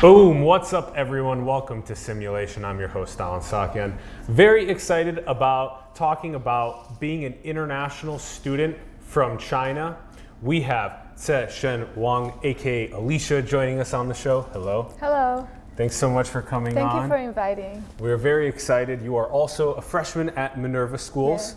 [0.00, 0.42] Boom!
[0.42, 1.44] What's up, everyone?
[1.44, 2.64] Welcome to Simulation.
[2.64, 3.98] I'm your host, Allen Saakyan.
[4.28, 9.98] Very excited about talking about being an international student from China.
[10.40, 14.42] We have Zixuan Wang, aka Alicia, joining us on the show.
[14.52, 14.94] Hello.
[15.00, 15.48] Hello.
[15.74, 17.02] Thanks so much for coming Thank on.
[17.02, 17.84] you for inviting.
[17.98, 19.02] We're very excited.
[19.02, 21.56] You are also a freshman at Minerva Schools.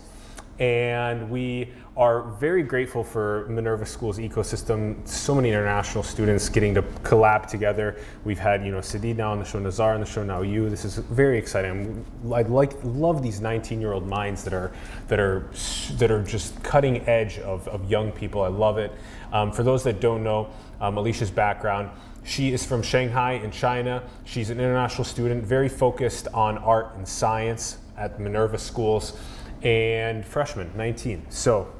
[0.58, 5.06] And we are very grateful for Minerva Schools ecosystem.
[5.06, 7.96] So many international students getting to collab together.
[8.24, 10.70] We've had, you know, Sadi now on the show, Nazar on the show, now you.
[10.70, 12.02] This is very exciting.
[12.32, 14.72] I like love these 19-year-old minds that are
[15.08, 15.50] that are
[15.98, 18.40] that are just cutting edge of, of young people.
[18.40, 18.90] I love it.
[19.30, 20.48] Um, for those that don't know,
[20.80, 21.90] um, Alicia's background.
[22.24, 24.02] She is from Shanghai in China.
[24.24, 29.18] She's an international student, very focused on art and science at Minerva Schools,
[29.62, 31.26] and freshman, 19.
[31.28, 31.72] So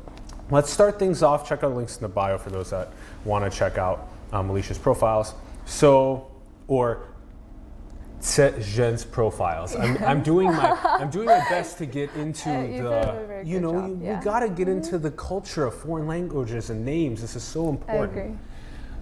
[0.50, 1.48] let's start things off.
[1.48, 2.90] Check out the links in the bio for those that
[3.24, 5.34] want to check out um, Alicia's profiles.
[5.64, 6.30] So,
[6.68, 7.08] or
[8.22, 9.74] Zhen's profiles.
[9.74, 13.60] I'm, I'm doing my I'm doing my best to get into Uh, the very you
[13.60, 14.18] know job, you, yeah.
[14.18, 17.20] We got to get into the culture of foreign languages and names.
[17.20, 18.38] This is so I important.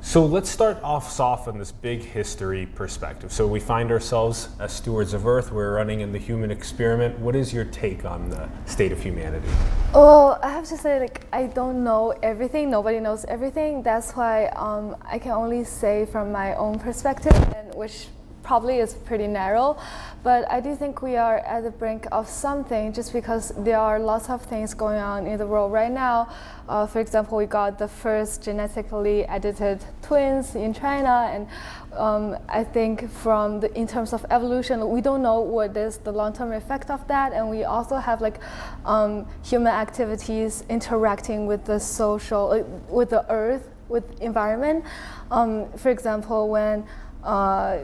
[0.02, 3.32] So let's start off soft on this big history perspective.
[3.32, 5.52] So we find ourselves as stewards of Earth.
[5.52, 7.18] We're running in the human experiment.
[7.18, 9.46] What is your take on the state of humanity?
[9.92, 12.70] Oh, I have to say, like, I don't know everything.
[12.70, 13.82] Nobody knows everything.
[13.82, 18.06] That's why um, I can only say from my own perspective, and which
[18.50, 19.76] probably is pretty narrow.
[20.24, 24.00] But I do think we are at the brink of something, just because there are
[24.00, 26.28] lots of things going on in the world right now.
[26.68, 31.46] Uh, for example, we got the first genetically edited twins in China, and
[31.94, 36.10] um, I think from the in terms of evolution, we don't know what is the
[36.10, 38.38] long-term effect of that, and we also have like
[38.84, 44.84] um, human activities interacting with the social, uh, with the earth, with environment.
[45.30, 46.84] Um, for example, when
[47.22, 47.78] uh,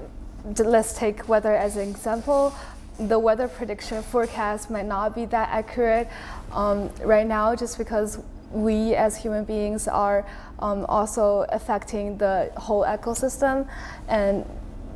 [0.58, 2.54] let's take weather as an example.
[2.98, 6.08] The weather prediction forecast might not be that accurate
[6.52, 8.18] um, right now, just because
[8.52, 10.24] we as human beings are
[10.60, 13.68] um, also affecting the whole ecosystem,
[14.08, 14.44] and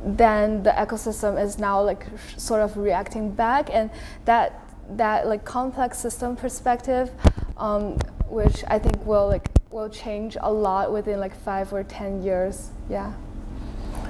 [0.03, 2.07] then the ecosystem is now like
[2.37, 3.91] sort of reacting back, and
[4.25, 7.11] that that like complex system perspective,
[7.57, 7.97] um,
[8.29, 12.71] which I think will like will change a lot within like five or ten years.
[12.89, 13.13] Yeah.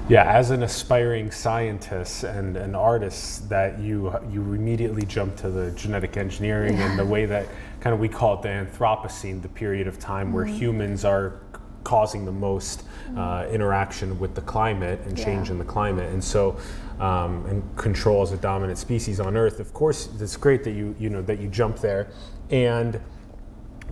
[0.08, 5.70] Yeah, as an aspiring scientist and an artist, that you you immediately jump to the
[5.70, 7.46] genetic engineering and the way that
[7.80, 11.40] kind of we call it the Anthropocene, the period of time where humans are
[11.84, 12.84] causing the most
[13.16, 15.24] uh, interaction with the climate and Yeah.
[15.24, 16.56] change in the climate, and so
[17.00, 19.60] um, and control as a dominant species on Earth.
[19.60, 22.08] Of course, it's great that you you know that you jump there,
[22.50, 23.00] and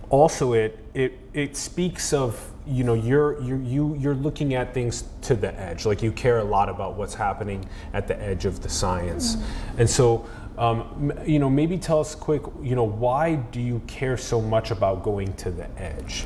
[0.09, 5.05] also it it it speaks of you know you're you're you, you're looking at things
[5.23, 5.85] to the edge.
[5.85, 9.37] Like you care a lot about what's happening at the edge of the science.
[9.77, 10.27] And so
[10.57, 14.71] um, you know maybe tell us quick you know why do you care so much
[14.71, 16.25] about going to the edge?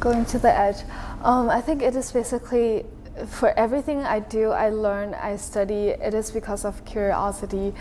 [0.00, 0.84] Going to the edge.
[1.22, 2.84] Um, I think it is basically
[3.26, 5.88] for everything I do, I learn, I study.
[5.88, 7.72] It is because of curiosity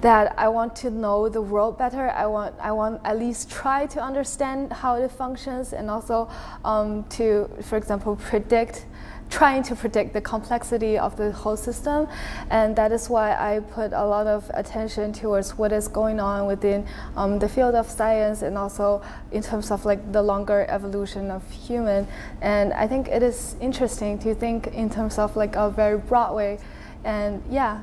[0.00, 2.10] that I want to know the world better.
[2.10, 6.30] I want, I want at least try to understand how it functions, and also
[6.64, 8.86] um, to, for example, predict.
[9.30, 12.08] Trying to predict the complexity of the whole system,
[12.50, 16.46] and that is why I put a lot of attention towards what is going on
[16.46, 21.30] within um, the field of science, and also in terms of like the longer evolution
[21.30, 22.08] of human.
[22.40, 26.34] And I think it is interesting to think in terms of like a very broad
[26.34, 26.58] way.
[27.04, 27.82] And yeah,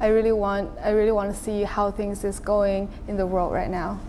[0.00, 3.52] I really want I really want to see how things is going in the world
[3.52, 4.00] right now.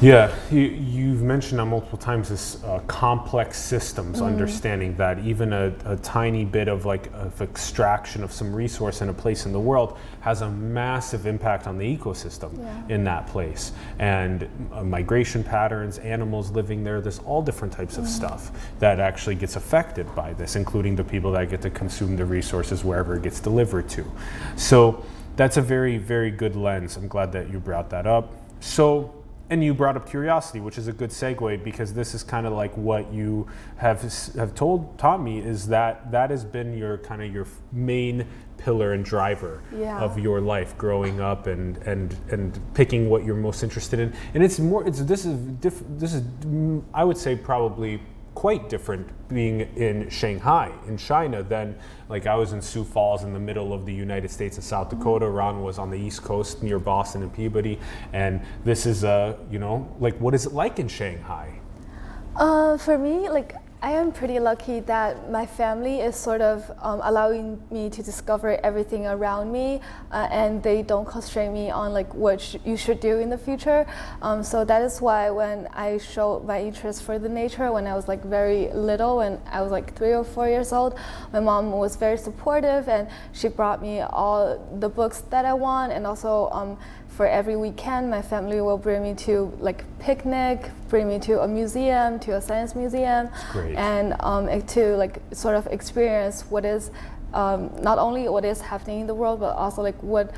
[0.00, 5.74] Yeah, you, you've mentioned that multiple times this uh, complex systems, understanding that even a,
[5.86, 9.58] a tiny bit of like of extraction of some resource in a place in the
[9.58, 12.94] world has a massive impact on the ecosystem Yeah.
[12.94, 13.72] in that place.
[13.98, 19.34] And uh, migration patterns, animals living there, there's all different types of stuff that actually
[19.34, 23.22] gets affected by this, including the people that get to consume the resources wherever it
[23.22, 24.04] gets delivered to.
[24.54, 25.04] So
[25.34, 26.96] that's a very, very good lens.
[26.96, 28.32] I'm glad that you brought that up.
[28.60, 29.12] So
[29.50, 32.52] and you brought up curiosity, which is a good segue because this is kind of
[32.52, 33.46] like what you
[33.76, 34.02] have
[34.34, 38.26] have told taught me is that that has been your kind of your main
[38.58, 40.00] pillar and driver Yeah.
[40.00, 44.12] of your life growing up and and and picking what you're most interested in.
[44.34, 48.00] And it's more it's this is diff, this is mm, I would say probably
[48.38, 51.76] quite different being in Shanghai in China than
[52.08, 54.90] like I was in Sioux Falls in the middle of the United States and South
[54.90, 55.28] Dakota.
[55.28, 57.80] Ron was on the East Coast near Boston and Peabody,
[58.12, 61.58] and this is uh you know like what is it like in Shanghai?
[62.36, 67.00] Uh, for me, like I am pretty lucky that my family is sort of um,
[67.04, 69.80] allowing me to discover everything around me,
[70.10, 73.38] uh, and they don't constrain me on like what sh you should do in the
[73.38, 73.86] future.
[74.20, 77.94] Um, so that is why when I showed my interest for the nature when I
[77.94, 80.98] was like very little, when I was like three or four years old,
[81.32, 85.92] my mom was very supportive, and she brought me all the books that I want,
[85.92, 86.76] and also um,
[87.18, 91.48] for every weekend, my family will bring me to like picnic, bring me to a
[91.48, 93.28] museum, to a science museum,
[93.76, 96.92] and um, to like sort of experience what is
[97.34, 100.32] um, not only what is happening in the world, but also like what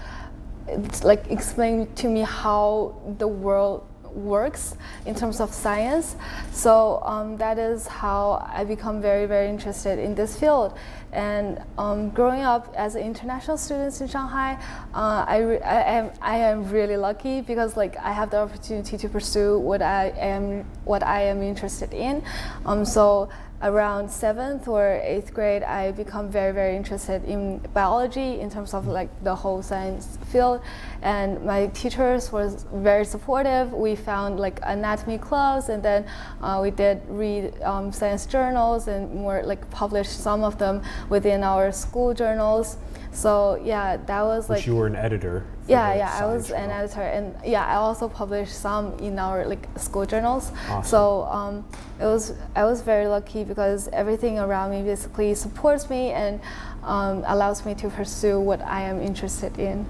[0.69, 4.77] it's like explain to me how the world works
[5.07, 6.17] in terms of science.
[6.53, 10.77] So um, that is how I become very, very interested in this field.
[11.13, 14.55] And um, growing up as an international student in Shanghai,
[14.95, 19.09] uh, I, I, am, I am really lucky because like I have the opportunity to
[19.09, 22.23] pursue what I am what I am interested in.
[22.65, 23.29] Um, so
[23.63, 28.87] around seventh or eighth grade, I become very, very interested in biology in terms of
[28.87, 30.63] like the whole science field.
[31.03, 33.73] And my teachers was very supportive.
[33.73, 36.07] We found like anatomy clubs, and then
[36.43, 41.43] uh, we did read um, science journals and more like published some of them within
[41.43, 42.77] our school journals.
[43.13, 44.67] So yeah, that was like.
[44.67, 45.45] You were an editor.
[45.67, 46.65] Yeah, yeah, I was journal.
[46.65, 50.53] an editor, and yeah, I also published some in our like school journals.
[50.69, 50.89] Awesome.
[50.89, 51.65] So um,
[52.01, 56.41] it was I was very lucky because everything around me basically supports me and
[56.83, 59.87] um, allows me to pursue what I am interested in.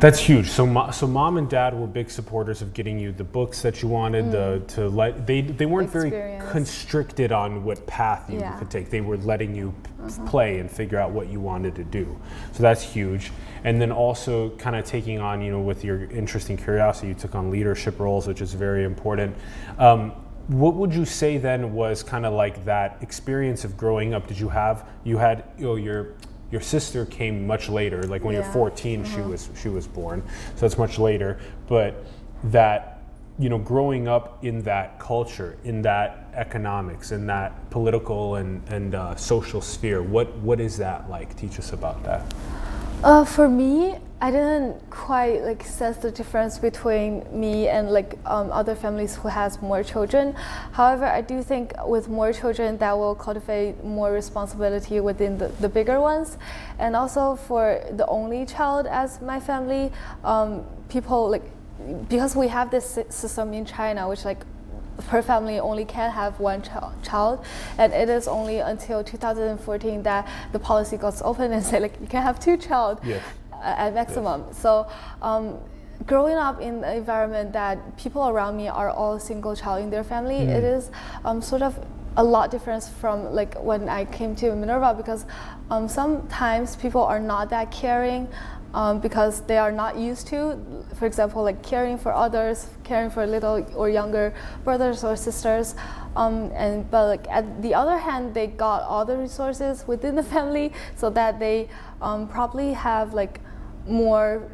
[0.00, 0.48] That's huge.
[0.48, 3.82] So, mo- so mom and dad were big supporters of getting you the books that
[3.82, 4.26] you wanted.
[4.26, 4.30] Mm.
[4.30, 6.40] The, to let they they weren't Experience.
[6.40, 8.56] very constricted on what path you yeah.
[8.60, 8.90] could take.
[8.90, 10.24] They were letting you uh-huh.
[10.26, 12.16] play and figure out what you wanted to do.
[12.52, 13.32] So that's huge.
[13.64, 17.34] And then also kind of taking on, you know, with your interesting curiosity, you took
[17.34, 19.34] on leadership roles, which is very important.
[19.78, 20.12] Um,
[20.46, 24.28] what would you say then was kind of like that experience of growing up?
[24.28, 26.14] Did you have you had you know your
[26.50, 28.42] your sister came much later like when yeah.
[28.42, 29.28] you're 14 she uh-huh.
[29.28, 30.22] was she was born
[30.54, 32.04] so that's much later but
[32.44, 33.02] that
[33.38, 38.94] you know growing up in that culture in that economics in that political and and
[38.94, 42.34] uh, social sphere what what is that like teach us about that
[43.04, 48.50] uh, for me I didn't quite like sense the difference between me and like um,
[48.50, 50.34] other families who has more children.
[50.72, 55.68] However, I do think with more children that will cultivate more responsibility within the, the
[55.68, 56.36] bigger ones.
[56.80, 59.92] And also for the only child as my family,
[60.24, 61.44] um, people like
[62.08, 64.44] because we have this system in China, which like
[65.06, 66.70] per family only can have one ch
[67.04, 67.44] child,
[67.78, 72.08] and it is only until 2014 that the policy got open and said like you
[72.08, 72.98] can have two child.
[73.04, 73.22] Yes
[73.62, 74.44] at maximum.
[74.48, 74.58] Yes.
[74.58, 74.86] So
[75.22, 75.58] um,
[76.06, 80.04] growing up in an environment that people around me are all single child in their
[80.04, 80.48] family, mm.
[80.48, 80.90] it is
[81.24, 81.78] um, sort of
[82.16, 85.24] a lot different from like when I came to Minerva because
[85.70, 88.26] um, sometimes people are not that caring
[88.74, 90.58] um, because they are not used to,
[90.94, 94.34] for example, like caring for others, caring for little or younger
[94.64, 95.74] brothers or sisters.
[96.16, 100.22] Um, and but like at the other hand, they got all the resources within the
[100.34, 101.68] family so that they
[102.02, 103.40] um, probably have like
[103.88, 104.50] more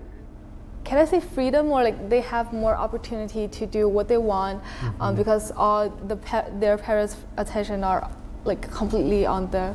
[0.85, 4.63] can I say freedom or like they have more opportunity to do what they want
[4.63, 5.03] um, mm-hmm.
[5.03, 8.11] um, because all the pa- their parents' attention are
[8.45, 9.75] like completely on the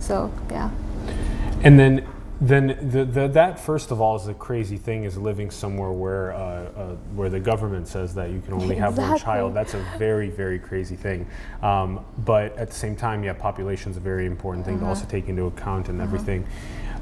[0.00, 0.70] so yeah.
[1.62, 2.06] And then
[2.42, 6.32] then the, the, that first of all is a crazy thing is living somewhere where
[6.32, 9.54] uh, uh, where the government says that you can only have one child.
[9.54, 11.28] That's a very very crazy thing.
[11.62, 15.06] Um, but at the same time, yeah, population is a very important thing to also
[15.06, 16.08] take into account and uh-huh.
[16.08, 16.46] everything.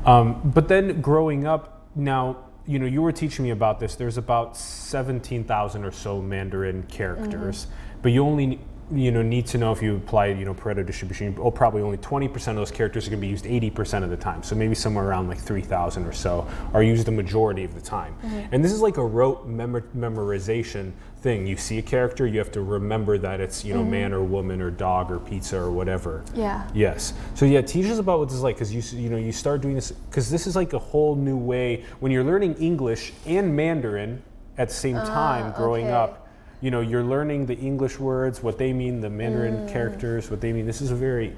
[0.04, 2.36] Um, but then growing up now,
[2.66, 3.96] you know, you were teaching me about this.
[3.96, 8.02] There's about 17,000 or so Mandarin characters, mm-hmm.
[8.02, 11.36] but you only you know need to know if you apply you know Pareto distribution.
[11.38, 14.16] Oh, probably only 20% of those characters are going to be used 80% of the
[14.16, 14.42] time.
[14.42, 18.14] So maybe somewhere around like 3,000 or so are used the majority of the time.
[18.22, 18.54] Mm-hmm.
[18.54, 20.92] And this is like a rote memor- memorization
[21.28, 21.46] thing.
[21.46, 23.90] You see a character, you have to remember that it's you know mm-hmm.
[23.90, 26.24] man or woman or dog or pizza or whatever.
[26.34, 26.66] Yeah.
[26.74, 27.12] Yes.
[27.34, 29.60] So yeah, teach us about what this is like because you you know you start
[29.60, 33.54] doing this because this is like a whole new way when you're learning English and
[33.54, 34.22] Mandarin
[34.56, 35.94] at the same uh, time growing okay.
[35.94, 36.24] up
[36.60, 39.72] you know, you're learning the English words, what they mean, the Mandarin mm.
[39.72, 40.66] characters, what they mean.
[40.66, 41.32] This is very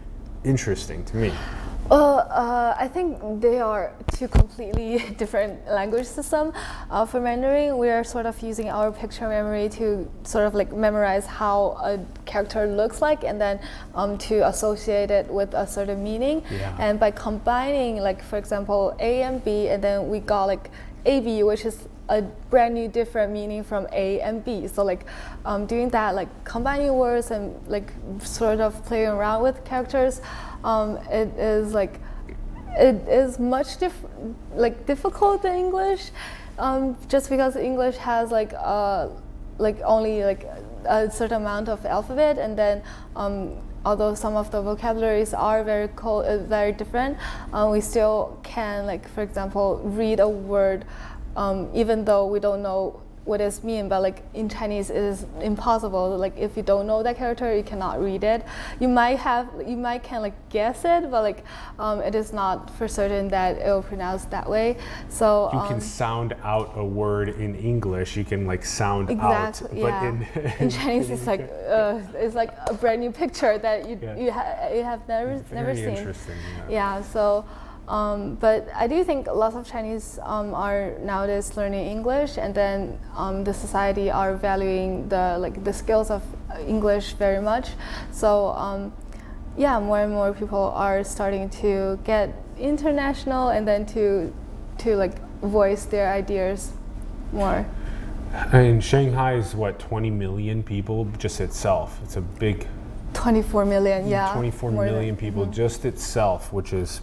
[0.44, 1.30] interesting to me.
[1.90, 6.54] Well, uh, I think they are two completely different language systems.
[6.88, 10.73] Uh, for Mandarin, we are sort of using our picture memory to sort of like
[10.73, 13.59] memorize how a character looks like and then
[13.97, 16.44] um, to associate it with a certain meaning.
[16.49, 16.76] Yeah.
[16.78, 20.70] And by combining, like for example, A and B, and then we got like
[21.06, 24.67] AB, which is a brand new different meaning from A and B.
[24.69, 25.07] So like
[25.45, 30.21] um, doing that, like combining words and like sort of playing around with characters,
[30.64, 32.00] um, it is like
[32.73, 34.05] it is much diff-
[34.55, 36.11] like difficult than English,
[36.59, 39.09] um, just because English has like uh,
[39.59, 40.45] like only like
[40.87, 42.83] a certain amount of alphabet and then
[43.14, 47.17] um, although some of the vocabularies are very co- uh, very different,
[47.52, 50.85] uh, we still can like for example read a word
[51.37, 55.26] um, even though we don't know what it mean, but like in Chinese it is
[55.40, 56.16] impossible.
[56.16, 58.44] Like if you don't know that character, you cannot read it.
[58.80, 61.44] You might have, you might can like guess it, but like
[61.78, 64.78] um, it is not for certain that it will pronounce that way.
[65.08, 68.16] So you um, can sound out a word in English.
[68.16, 70.25] You can like sound exactly, out, yeah.
[70.32, 73.99] but in, in Chinese it's like uh, it's like a brand new picture that you
[74.02, 74.16] Yeah.
[74.16, 75.96] you, ha- you have never never very seen.
[75.96, 76.37] interesting.
[76.68, 76.96] Yeah.
[76.96, 77.44] Yeah, so,
[77.90, 82.97] um, but I do think lots of Chinese um, are nowadays learning English, and then
[83.16, 86.23] um, the society are valuing the like the skills of
[86.64, 87.70] English very much.
[88.12, 88.92] So, um,
[89.56, 94.32] yeah, more and more people are starting to get international, and then to
[94.78, 96.73] to like voice their ideas
[97.32, 97.66] more.
[98.52, 101.99] And Shanghai is what 20 million people just itself.
[102.04, 102.68] It's a big
[103.14, 104.32] 24 million, yeah.
[104.32, 105.50] 24 more than- million people mhm.
[105.50, 107.00] just itself, which is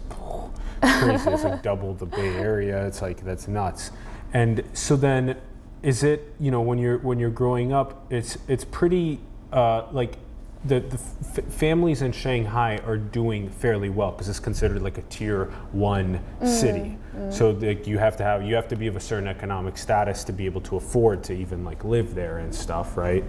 [0.81, 1.29] crazy.
[1.29, 2.85] it's like double the Bay Area.
[2.87, 3.91] It's like that's nuts.
[4.33, 5.37] And so then,
[5.83, 9.19] is it you know when you're when you're growing up, it's it's pretty
[9.53, 10.17] uh, like
[10.65, 10.95] the the
[11.37, 16.19] f- families in Shanghai are doing fairly well because it's considered like a tier one
[16.41, 16.97] Mm, city.
[17.31, 20.23] So like you have to have you have to be of a certain economic status
[20.25, 23.23] to be able to afford to even like live there and stuff, right?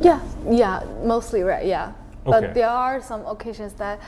[0.00, 1.66] Yeah, yeah, mostly right.
[1.66, 1.92] Yeah,
[2.26, 2.40] Okay.
[2.46, 4.00] but there are some occasions that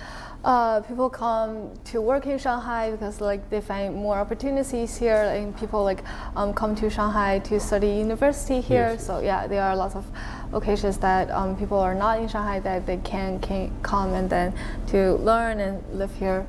[0.44, 5.56] uh, people come to work in Shanghai because like they find more opportunities here, and
[5.56, 6.02] people like
[6.34, 8.90] um, come to Shanghai to study university here.
[8.92, 10.04] Yes, So yeah, there are lots of
[10.52, 14.52] occasions that um, people are not in Shanghai that they can, can come and then
[14.88, 16.46] to learn and live here.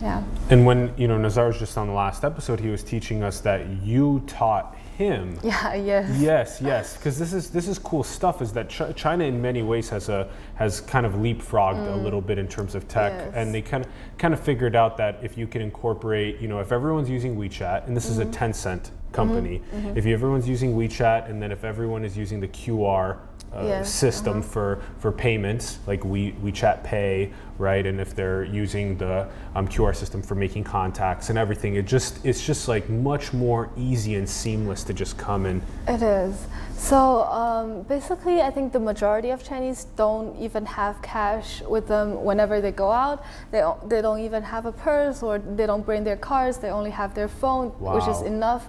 [0.00, 0.22] Yeah.
[0.48, 3.40] And when you know Nazar was just on the last episode, he was teaching us
[3.40, 5.38] that you taught him.
[5.42, 5.74] Yeah.
[5.74, 6.20] Yes.
[6.20, 8.42] Yes, yes, because this is this is cool stuff.
[8.42, 12.04] Is that Ch- China in many ways has a has kind of leapfrogged a mm.
[12.04, 13.32] little bit in terms of tech, Yes.
[13.34, 16.60] and they kind of kind of figured out that if you can incorporate, you know,
[16.60, 18.44] if everyone's using WeChat, and this is a mm-hmm.
[18.44, 19.88] Tencent company, mm-hmm.
[19.88, 19.98] Mm-hmm.
[19.98, 23.18] if everyone's using WeChat, and then if everyone is using the QR.
[23.52, 27.84] Uh, Yes, system for for payments like we WeChat Pay, right?
[27.84, 32.24] And if they're using the um, QR system for making contacts and everything, it just
[32.24, 36.46] it's just like much more easy and seamless to just come and It is.
[36.80, 42.24] So um, basically, I think the majority of Chinese don't even have cash with them
[42.24, 43.22] whenever they go out.
[43.50, 46.56] They, they don't even have a purse or they don't bring their cards.
[46.56, 48.66] They only have their phone, which is enough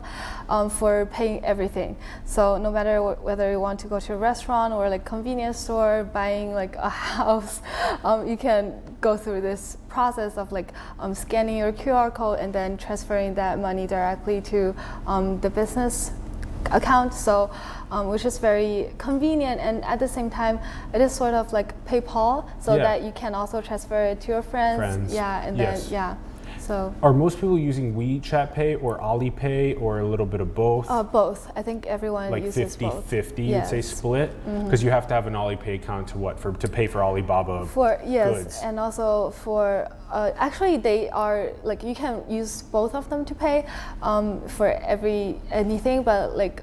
[0.50, 1.96] um, for paying everything.
[2.25, 5.58] So no matter wh- whether you want to go to a restaurant or like convenience
[5.58, 7.62] store, buying like a house,
[8.03, 12.51] um, you can go through this process of like um, scanning your QR code and
[12.53, 14.75] then transferring that money directly to
[15.08, 16.12] um, the business
[16.72, 17.50] account so
[17.91, 20.60] um, which is very convenient and at the same time
[20.94, 22.84] it is sort of like paypal so Yeah.
[22.84, 25.13] that you can also transfer it to your friends, Friends.
[25.13, 25.84] yeah and Yes.
[25.86, 26.15] then yeah
[26.72, 30.86] so Are most people using WeChat Pay or Alipay or a little bit of both?
[30.90, 33.88] uh, both i think everyone like uses 50 both 50 you'd say Yes.
[33.92, 33.98] Mm-hmm.
[34.00, 34.30] split?
[34.63, 36.40] Because you have to have an Alipay account to what?
[36.40, 38.56] For to pay for Alibaba for yes goods.
[38.68, 39.66] and also for
[40.18, 43.58] uh, actually they are like you can use both of them to pay
[44.10, 44.25] um,
[44.58, 45.22] for every
[45.63, 46.58] anything but like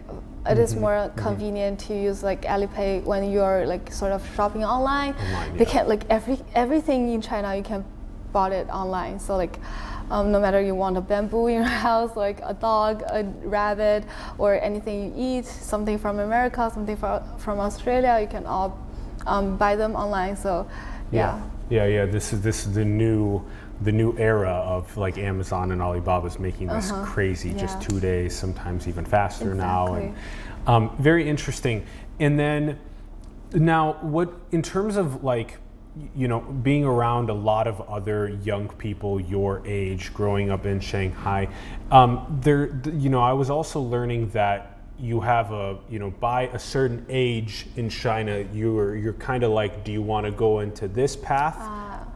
[0.53, 0.81] it is Mm-hmm.
[0.87, 5.13] more convenient to use like Alipay when you're like sort of shopping online.
[5.15, 5.73] Online, They yeah.
[5.75, 7.85] can like every everything in China you can
[8.33, 9.17] bought it online.
[9.27, 9.57] So like
[10.11, 14.05] um, no matter you want a bamboo in your house, like a dog, a rabbit,
[14.39, 18.79] or anything you eat, something from America, something from from Australia, you can all
[19.27, 20.37] um, buy them online.
[20.37, 20.67] So
[21.13, 21.41] yeah.
[21.71, 22.07] yeah, yeah.
[22.07, 23.43] This is this is the new
[23.83, 27.05] the new era of like Amazon and Alibaba is making this Uh-huh.
[27.05, 27.55] crazy.
[27.55, 30.15] Just two days, sometimes even faster now, and
[30.67, 31.85] um, very interesting.
[32.21, 32.79] And then
[33.55, 35.59] now, what in terms of like
[36.15, 40.81] you know being around a lot of other young people your age growing up in
[40.81, 41.49] shanghai
[41.91, 46.43] um, there you know i was also learning that you have a you know by
[46.49, 50.61] a certain age in china you're you're kind of like do you want to go
[50.61, 51.57] into this path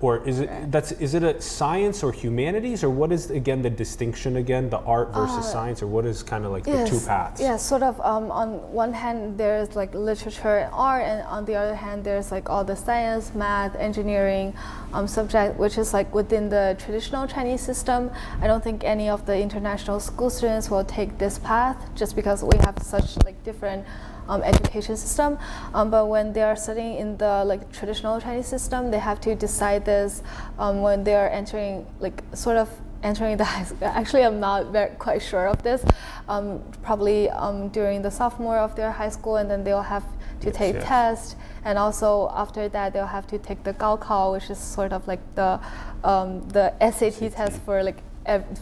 [0.02, 3.70] or is it that's is it a science or humanities or what is again the
[3.70, 6.98] distinction again the art versus uh, science or what is kind of like yes, the
[6.98, 7.40] two paths?
[7.40, 11.54] Yeah sort of um, on one hand there's like literature and art and on the
[11.54, 14.52] other hand there's like all the science math engineering
[14.92, 18.10] um, subject which is like within the traditional chinese system.
[18.40, 22.42] I don't think any of the international school students will take this path just because
[22.42, 23.86] we have such like different
[24.28, 25.38] um, education system.
[25.74, 29.34] Um, but when they are studying in the like traditional Chinese system, they have to
[29.34, 30.22] decide this
[30.58, 32.68] um, when they are entering like sort of
[33.02, 33.88] entering the high school.
[33.88, 35.84] Actually, I'm not very quite sure of this.
[36.28, 40.04] Um, probably um, during the sophomore of their high school, and then they'll have
[40.40, 40.88] to yes, take yes.
[40.88, 45.06] tests, and also after that they'll have to take the Gaokao, which is sort of
[45.06, 45.60] like the
[46.04, 48.02] um, the SAT, SAT, test for like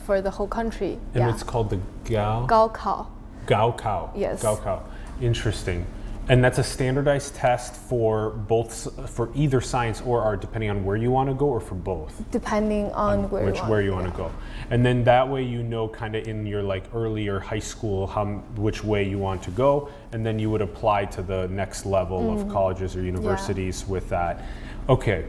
[0.06, 0.98] for the whole country.
[1.14, 1.30] And yeah.
[1.30, 2.46] it's called the Gao.
[2.46, 3.06] Gaokao.
[3.46, 4.10] Gaokao.
[4.14, 4.42] Yes.
[4.42, 4.82] Gaokao.
[5.20, 5.86] Interesting.
[6.28, 10.94] And that's a standardized test for both for either science or art, depending on where
[10.96, 12.22] you want to go, or for both.
[12.30, 14.30] Depending on, on where which you where you want to go,
[14.70, 18.26] and then that way you know kind of in your like earlier high school how
[18.54, 22.20] which way you want to go, and then you would apply to the next level
[22.20, 22.40] mm.
[22.40, 23.92] of colleges or universities yeah.
[23.92, 24.44] with that.
[24.88, 25.26] Okay,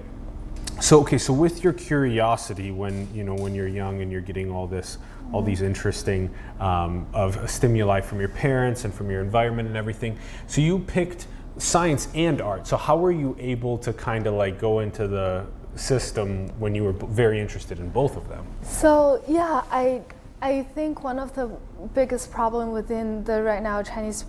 [0.79, 4.51] so okay, so with your curiosity when you know when you're young and you're getting
[4.51, 4.99] all this
[5.31, 10.17] all these interesting um, of stimuli from your parents and from your environment and everything.
[10.47, 12.67] So you picked science and art.
[12.67, 16.83] So how were you able to kind of like go into the system when you
[16.83, 18.45] were very interested in both of them?
[18.61, 20.01] So yeah, I
[20.41, 21.51] I think one of the
[21.93, 24.25] biggest problem within the right now Chinese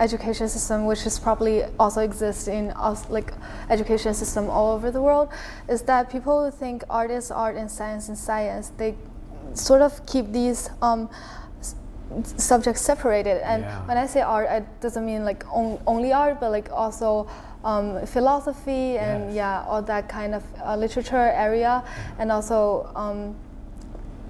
[0.00, 2.72] education system, which is probably also exists in
[3.10, 3.32] like
[3.68, 5.28] education system all over the world,
[5.68, 8.72] is that people think art is art and science is science.
[8.76, 8.94] They
[9.54, 11.08] sort of keep these um,
[12.22, 13.42] subjects separated.
[13.42, 13.86] And yeah.
[13.86, 17.28] when I say art, it doesn't mean like on, only art, but like also
[17.64, 19.34] um, philosophy and yes.
[19.34, 21.82] yeah, all that kind of uh, literature area,
[22.18, 22.90] and also.
[22.94, 23.36] Um,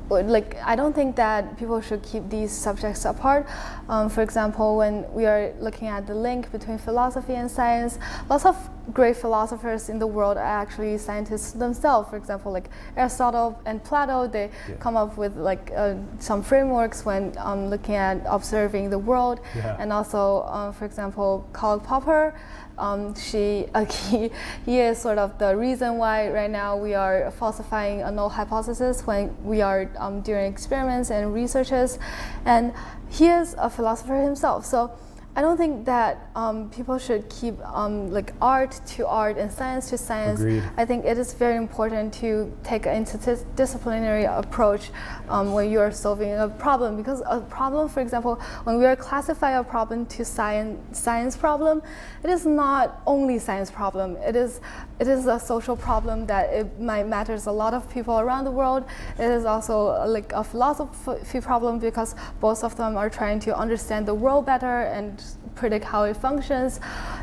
[0.09, 3.47] like I don't think that people should keep these subjects apart.
[3.89, 7.99] Um, for example, when we are looking at the link between philosophy and science,
[8.29, 8.57] lots of
[8.93, 12.09] great philosophers in the world are actually scientists themselves.
[12.09, 14.77] For example, like Aristotle and Plato, they yeah.
[14.77, 19.41] come up with like uh, some frameworks when um, looking at observing the world.
[19.57, 19.77] Yeah.
[19.79, 22.35] And also, uh, for example, Karl Popper,
[22.79, 24.31] um, she, uh, he,
[24.65, 29.07] he is sort of the reason why right now we are falsifying a null hypothesis
[29.07, 31.99] when we are um, doing experiments and researches.
[32.45, 32.73] And
[33.11, 34.67] he is a philosopher himself.
[34.67, 34.91] So
[35.37, 39.91] I don't think that um, people should keep um, like art to art and science
[39.91, 40.41] to science.
[40.41, 40.63] Agreed.
[40.79, 44.91] I think it is very important to take an interdisciplinary approach
[45.29, 48.97] um, when you are solving a problem because a problem, for example, when we are
[48.97, 51.83] classifying a problem to science science problem,
[52.25, 54.17] it is not only science problem.
[54.17, 54.63] It is
[54.99, 58.51] it is a social problem that it might matters a lot of people around the
[58.51, 58.85] world.
[59.19, 64.07] It is also like a philosophy problem because both of them are trying to understand
[64.07, 65.23] the world better and
[65.55, 66.81] predict how it functions.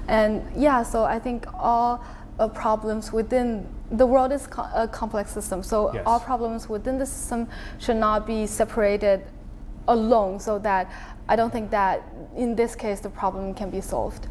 [0.08, 2.04] And yeah, so I think all
[2.40, 5.64] uh, problems within the world is co a complex system.
[5.64, 6.04] So yes.
[6.06, 7.48] all problems within the system
[7.80, 9.22] should not be separated
[9.88, 10.92] alone so that
[11.28, 12.04] I don't think that
[12.36, 14.28] in this case the problem can be solved.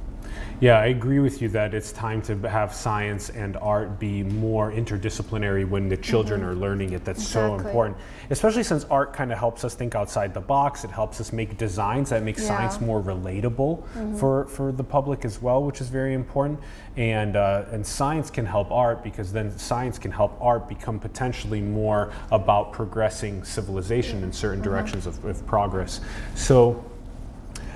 [0.61, 4.71] Yeah, I agree with you that it's time to have science and art be more
[4.71, 6.51] interdisciplinary when the children mm -hmm.
[6.51, 7.05] are learning it.
[7.05, 7.59] That's exactly.
[7.59, 7.97] so important,
[8.31, 10.85] especially since art kind of helps us think outside the box.
[10.85, 12.49] It helps us make designs that make yeah.
[12.49, 14.17] science more relatable mm -hmm.
[14.19, 16.59] for, for the public as well, which is very important.
[16.97, 21.61] And, uh, and science can help art because then science can help art become potentially
[21.61, 24.71] more about progressing civilization in certain mm -hmm.
[24.71, 26.01] directions of, of progress.
[26.35, 26.77] So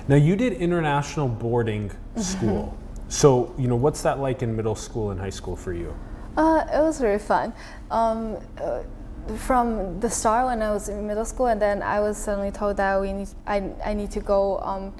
[0.07, 2.21] now you did international boarding mm-hmm.
[2.21, 2.77] school.
[3.09, 5.95] So you know what's that like in middle school and high school for you?
[6.35, 7.53] Uh, it was very fun.
[7.89, 8.83] Um, uh,
[9.35, 12.77] from the start when I was in middle school, and then I was suddenly told
[12.77, 14.93] that we need I, I need to go um,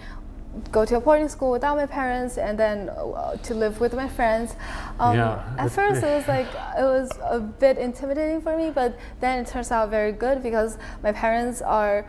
[0.72, 4.08] go to a boarding school without my parents, and then uh, to live with my
[4.08, 4.56] friends.
[5.00, 8.98] Um, yeah, at first, it was like it was a bit intimidating for me, but
[9.20, 12.06] then it turns out very good because my parents are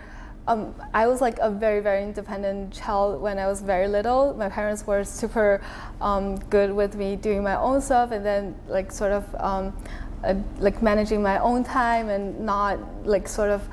[0.48, 4.34] um, I was like a very, very independent child when I was very little.
[4.34, 5.61] My parents were super
[6.00, 9.76] um, good with me doing my own stuff and then like sort of um,
[10.24, 13.68] uh, like managing my own time and not like sort of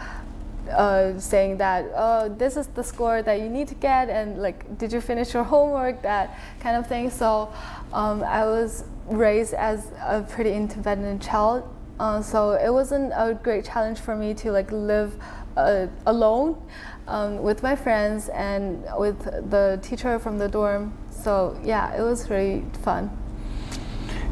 [0.69, 4.77] uh, saying that oh this is the score that you need to get and like
[4.79, 6.01] did you finish your homework?
[6.01, 7.09] that kind of thing.
[7.09, 7.53] So
[7.93, 11.63] um, I was raised as a pretty independent child.
[11.97, 15.17] Uh, so it wasn't a great challenge for me to like live
[15.57, 16.61] uh, alone
[17.07, 20.93] um, with my friends and with the teacher from the dorm.
[21.11, 23.09] So yeah, it was really fun.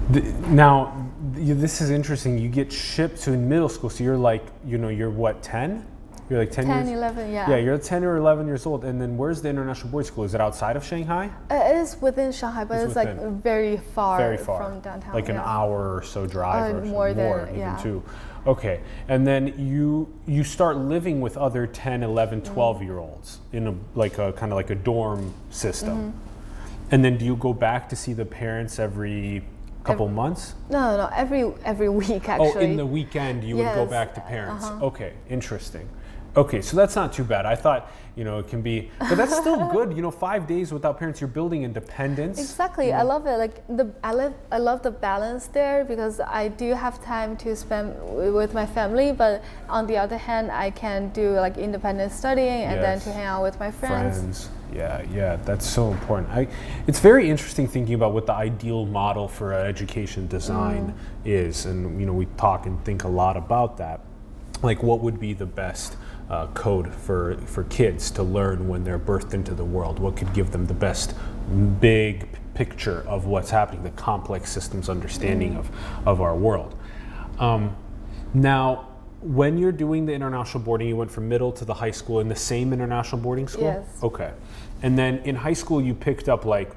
[0.10, 2.38] The, now, th- this is interesting.
[2.38, 5.88] You get shipped to in middle school, so you're like, you know, you're what, 10?
[6.30, 6.98] You're like 10, 10, years?
[6.98, 7.50] 11, yeah.
[7.50, 8.84] Yeah, you're 10 or 11 years old.
[8.86, 10.24] And then where's the international boarding school?
[10.24, 11.30] Is it outside of Shanghai?
[11.52, 14.64] Uh, It is within Shanghai, but It's it's, like very far, Very far.
[14.64, 15.14] from downtown.
[15.14, 17.78] Like an hour or so drive Uh, or more than- even yeah.
[17.78, 18.04] too.
[18.46, 18.82] Okay.
[19.08, 22.54] And then you you start living with other 10, 11, Mm-hmm.
[22.54, 25.98] 12 year olds in a like a kind of like a dorm system.
[26.12, 26.92] Mm-hmm.
[26.92, 29.44] And then do you go back to see the parents every
[29.84, 30.54] couple months?
[30.70, 32.52] No, no, no, every every week actually.
[32.56, 34.66] Oh, in the weekend you would go back to parents.
[34.66, 34.86] uh-huh.
[34.88, 35.88] Okay, interesting.
[36.36, 37.46] Okay, so that's not too bad.
[37.46, 39.96] I thought, you know, it can be, but that's still good.
[39.96, 42.40] You know, five days without parents, you're building independence.
[42.40, 43.38] Exactly, I love it.
[43.38, 47.56] Like the I love I love the balance there because I do have time to
[47.56, 47.96] spend
[48.34, 52.82] with my family, but on the other hand, I can do like independent studying and
[52.82, 54.18] then to hang out with my friends.
[54.18, 54.50] Friends.
[54.74, 56.32] Yeah, yeah, that's so important.
[56.32, 56.48] I,
[56.88, 62.00] it's very interesting thinking about what the ideal model for uh, education design is, and
[62.00, 64.00] you know, we talk and think a lot about that.
[64.64, 65.96] Like, what would be the best
[66.30, 70.00] uh, code for for kids to learn when they're birthed into the world?
[70.00, 71.16] What could give them the best
[71.80, 75.70] big picture of what's happening, the complex systems understanding of
[76.06, 76.78] of our world?
[77.40, 77.76] Um,
[78.34, 78.90] now,
[79.22, 82.28] when you're doing the international boarding, you went from middle to the high school in
[82.28, 83.64] the same international boarding school?
[83.64, 84.04] Yes.
[84.04, 84.32] Okay.
[84.82, 86.74] And then in high school, you picked up like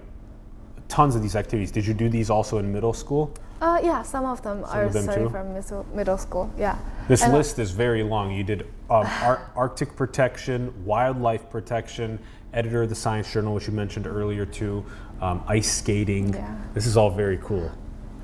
[0.88, 1.70] tons of these activities.
[1.72, 3.34] Did you do these also in middle school?
[3.60, 5.30] Uh, yeah, some of them are of them starting too?
[5.30, 6.50] from middle, middle school.
[6.58, 6.76] Yeah.
[7.08, 8.30] This And, list is very long.
[8.30, 12.18] You did um, Ar- Arctic protection, wildlife protection,
[12.52, 14.84] editor of the Science Journal, which you mentioned earlier too,
[15.20, 16.34] um, ice skating.
[16.34, 16.54] Yeah.
[16.74, 17.70] This is all very cool.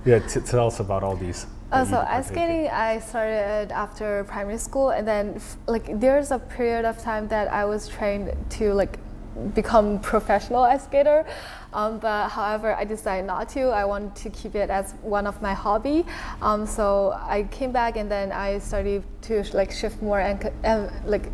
[0.05, 1.47] Yeah, t- tell us about all these.
[1.71, 6.38] Uh, so ice skating, I started after primary school, and then f- like there's a
[6.38, 8.99] period of time that I was trained to like
[9.55, 11.25] become professional ice skater.
[11.72, 13.68] Um, but however, I decided not to.
[13.68, 16.04] I wanted to keep it as one of my hobby.
[16.40, 21.30] Um, so I came back, and then I started to like shift more and like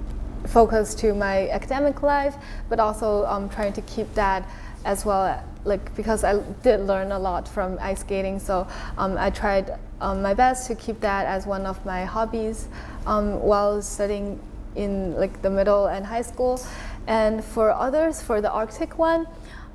[0.47, 2.37] focus to my academic life,
[2.69, 4.49] but also um, trying to keep that
[4.85, 5.43] as well.
[5.65, 10.23] Like because I did learn a lot from ice skating, so um, I tried um,
[10.23, 12.69] my best to keep that as one of my hobbies
[13.07, 14.41] um, while studying
[14.77, 16.61] in like the middle and high school.
[17.07, 19.27] And for others, for the Arctic one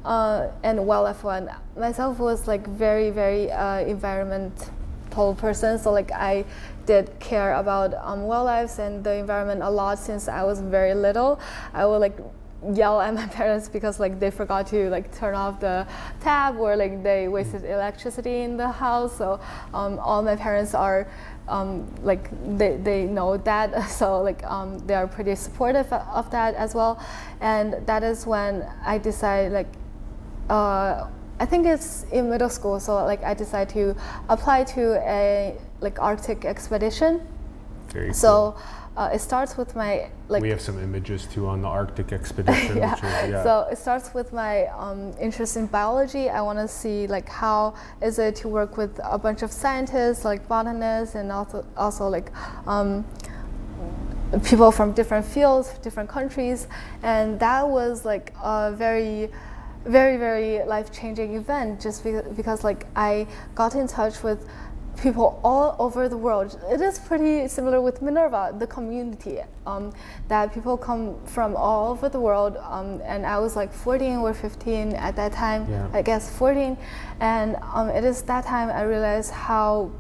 [0.06, 4.74] uh, and wildlife one, myself was like very very uh, environmental
[5.38, 5.78] person.
[5.78, 6.46] So like I
[6.86, 11.40] did care about um, wildlife and the environment a lot since I was very little.
[11.74, 12.18] I would like
[12.74, 15.86] yell at my parents because like they forgot to like turn off the
[16.22, 19.18] tap or like they wasted electricity in the house.
[19.18, 19.40] So
[19.74, 21.08] um, all my parents are
[21.48, 26.56] um, like they, they know that so like um, they are pretty supportive of that
[26.56, 27.04] as well
[27.42, 29.68] and that is when I decided like
[30.50, 31.08] uh,
[31.40, 33.96] I think it's in middle school so like I decided to
[34.30, 37.22] apply to a like Arctic expedition
[37.90, 38.14] Very cool.
[38.14, 38.56] so
[38.96, 42.78] uh, it starts with my like we have some images too on the Arctic expedition.
[42.84, 42.94] yeah.
[42.94, 43.02] Is,
[43.32, 43.44] yeah.
[43.44, 46.30] So it starts with my um, interest in biology.
[46.30, 50.24] I want to see like how is it to work with a bunch of scientists,
[50.24, 52.32] like botanists, and also also like.
[52.68, 53.06] Um,
[54.46, 56.68] people from different fields, different countries,
[57.04, 59.30] and that was like a very,
[59.86, 61.82] very, very life-changing event.
[61.82, 64.48] Just because, because like I got in touch with
[65.02, 66.60] people all over the world.
[66.70, 69.92] It is pretty similar with Minerva, the community, um,
[70.28, 72.58] that people come from all over the world.
[72.58, 75.88] Um, and I was like 14 or 15 at that time, Yeah.
[75.94, 76.78] I guess 14.
[77.20, 79.92] And um, it is that time I realized how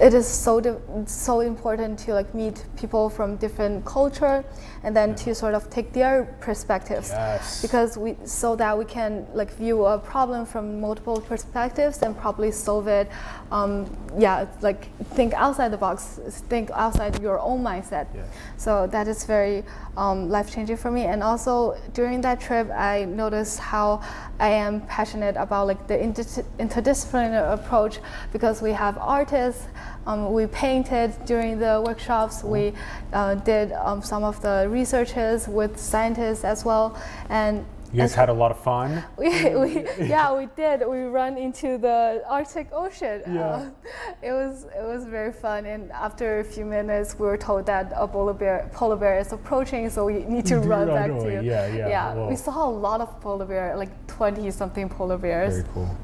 [0.00, 4.42] it is so di- so important to like meet people from different culture
[4.82, 7.60] and then to sort of take their perspectives Yes.
[7.60, 12.50] because we so that we can like view a problem from multiple perspectives and probably
[12.50, 13.08] solve it
[13.50, 13.86] um,
[14.18, 18.06] yeah like think outside the box think outside your own mindset.
[18.14, 18.22] Yeah.
[18.56, 19.64] so that is very
[19.96, 21.04] um, life changing for me.
[21.04, 24.02] And also during that trip i noticed how
[24.38, 27.98] i am passionate about like the inter- interdisciplinary approach
[28.32, 29.66] because we have artists
[30.06, 32.42] um, we painted during the workshops.
[32.42, 32.72] We
[33.12, 36.98] uh, did um, some of the researches with scientists as well.
[37.28, 39.02] And you guys had a lot of fun.
[39.18, 43.40] we, we yeah we did we run into the arctic ocean Yeah.
[43.40, 43.70] Uh,
[44.22, 47.92] it was it was very fun and after a few minutes we were told that
[47.96, 51.36] a polar bear polar bear is approaching so we need to run run back away.
[51.36, 55.18] to Yeah, yeah, yeah we saw a lot of polar bear like 20 something polar
[55.18, 55.96] bears Very cool.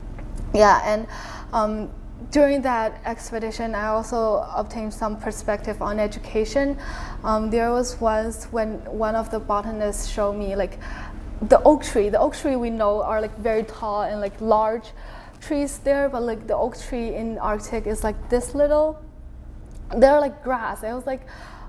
[0.55, 1.07] yeah, and
[1.53, 1.91] um,
[2.33, 6.77] during that expedition, I also obtained some perspective on education.
[7.23, 10.79] Um, there was once when one of the botanists showed me like
[11.43, 12.09] the oak tree.
[12.09, 14.93] The oak tree we know are like very tall and like large,
[15.41, 19.03] trees there, but like the oak tree in Arctic is like this little.
[19.97, 20.83] They're like grass.
[20.83, 21.27] I was like,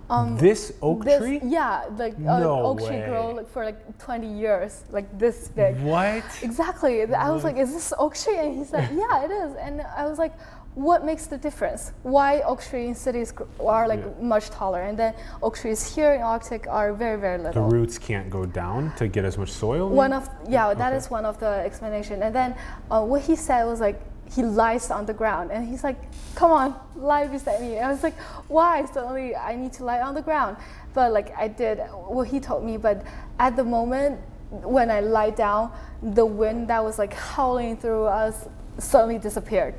[0.10, 1.40] um, this oak this, tree?
[1.44, 2.88] Yeah, like uh, no oak way.
[2.88, 5.80] tree grow like for like 20 years, like this big.
[5.82, 6.24] What?
[6.42, 7.04] Exactly.
[7.14, 8.38] I was like, is this oak tree?
[8.38, 9.56] And he said, yeah, it is.
[9.58, 10.34] And I was like,
[10.78, 11.92] what makes the difference?
[12.04, 14.24] Why oak trees in cities are like yeah.
[14.24, 17.68] much taller, and then oak trees here in Arctic are very very little.
[17.68, 19.90] The roots can't go down to get as much soil.
[19.90, 20.98] One of yeah, that okay.
[20.98, 22.22] is one of the explanation.
[22.22, 22.56] And then
[22.92, 25.98] uh, what he said was like he lies on the ground, and he's like,
[26.36, 28.86] "Come on, lie beside me." And I was like, "Why?
[28.86, 30.58] Suddenly I need to lie on the ground?"
[30.94, 33.04] But like I did what he told me, but
[33.40, 35.72] at the moment when I lie down,
[36.04, 39.74] the wind that was like howling through us suddenly disappeared.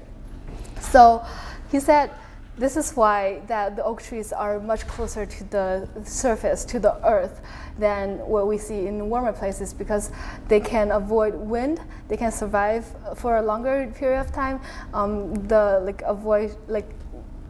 [0.81, 1.25] So
[1.71, 2.11] he said
[2.59, 6.95] this is why that the oak trees are much closer to the surface, to the
[7.07, 7.41] earth,
[7.79, 10.11] than what we see in warmer places because
[10.49, 14.61] they can avoid wind, they can survive for a longer period of time.
[14.93, 16.89] Um, the like avoid like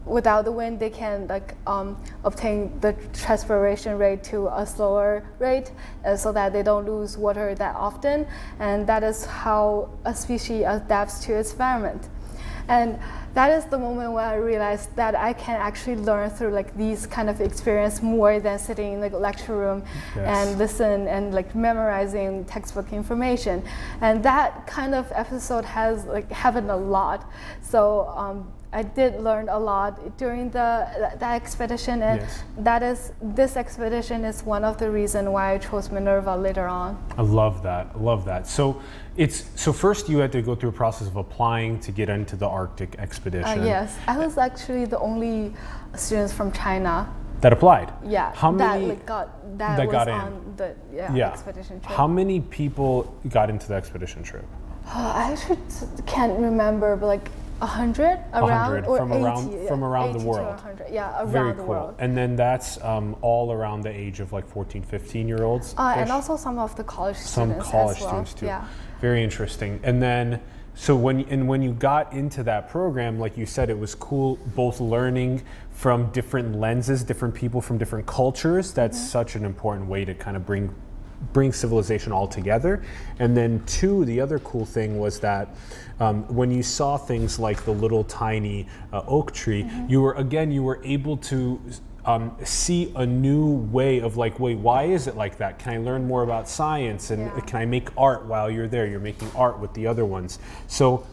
[0.05, 5.71] without the wind, they can like um, obtain the transpiration rate to a slower rate,
[6.05, 8.27] uh, so that they don't lose water that often,
[8.59, 12.09] and that is how a species adapts to its environment.
[12.69, 12.99] And
[13.33, 17.05] that is the moment when I realized that I can actually learn through like these
[17.05, 19.83] kind of experience more than sitting in the lecture room
[20.15, 20.47] yes.
[20.47, 23.63] and listen and like memorizing textbook information.
[24.01, 27.29] And that kind of episode has like happened a lot.
[27.61, 32.43] So um, I did learn a lot during the that expedition, and yes.
[32.59, 37.03] that is this expedition is one of the reason why I chose Minerva later on.
[37.17, 37.89] I love that.
[37.95, 38.45] I love that.
[38.45, 38.79] So
[39.17, 42.35] it's so first you had to go through a process of applying to get into
[42.35, 43.61] the Arctic expedition.
[43.61, 45.51] Uh, yes, I was actually the only
[45.95, 47.91] students from China that applied.
[48.05, 51.79] Yeah, how many that, like, got that, that was got on the yeah, yeah, expedition
[51.79, 51.91] trip.
[51.91, 54.45] How many people got into the expedition trip?
[54.85, 55.57] Uh, I actually
[56.05, 60.61] can't remember, but like 100 around 100 from 80, around from around the world.
[60.91, 61.65] Yeah, around Very the cool.
[61.65, 61.95] world.
[61.99, 65.75] And then that's um, all around the age of like 14, 15 year olds.
[65.77, 67.65] Uh, and also some of the college some students.
[67.65, 68.09] Some college well.
[68.09, 68.45] students too.
[68.45, 68.65] Yeah.
[69.01, 69.79] Very interesting.
[69.83, 70.41] And then
[70.75, 74.37] so when and when you got into that program, like you said, it was cool
[74.55, 78.71] both learning from different lenses, different people from different cultures.
[78.71, 79.07] That's mm-hmm.
[79.07, 80.73] such an important way to kind of bring
[81.33, 82.83] bring civilization all together.
[83.19, 85.49] And then two, the other cool thing was that
[85.99, 89.89] um, when you saw things like the little tiny uh, oak tree, mm-hmm.
[89.89, 91.59] you were again you were able to
[92.05, 95.59] um, see a new way of like, wait, why is it like that?
[95.59, 97.11] Can I learn more about science?
[97.11, 97.39] And yeah.
[97.41, 98.87] can I make art while you're there?
[98.87, 100.39] You're making art with the other ones.
[100.67, 101.05] So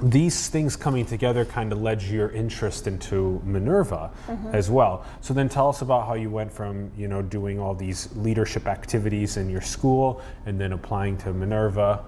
[0.00, 4.54] these things coming together kind of led your interest into Minerva mm-hmm.
[4.54, 5.04] as well.
[5.20, 8.66] So then tell us about how you went from, you know, doing all these leadership
[8.66, 12.04] activities in your school and then applying to Minerva.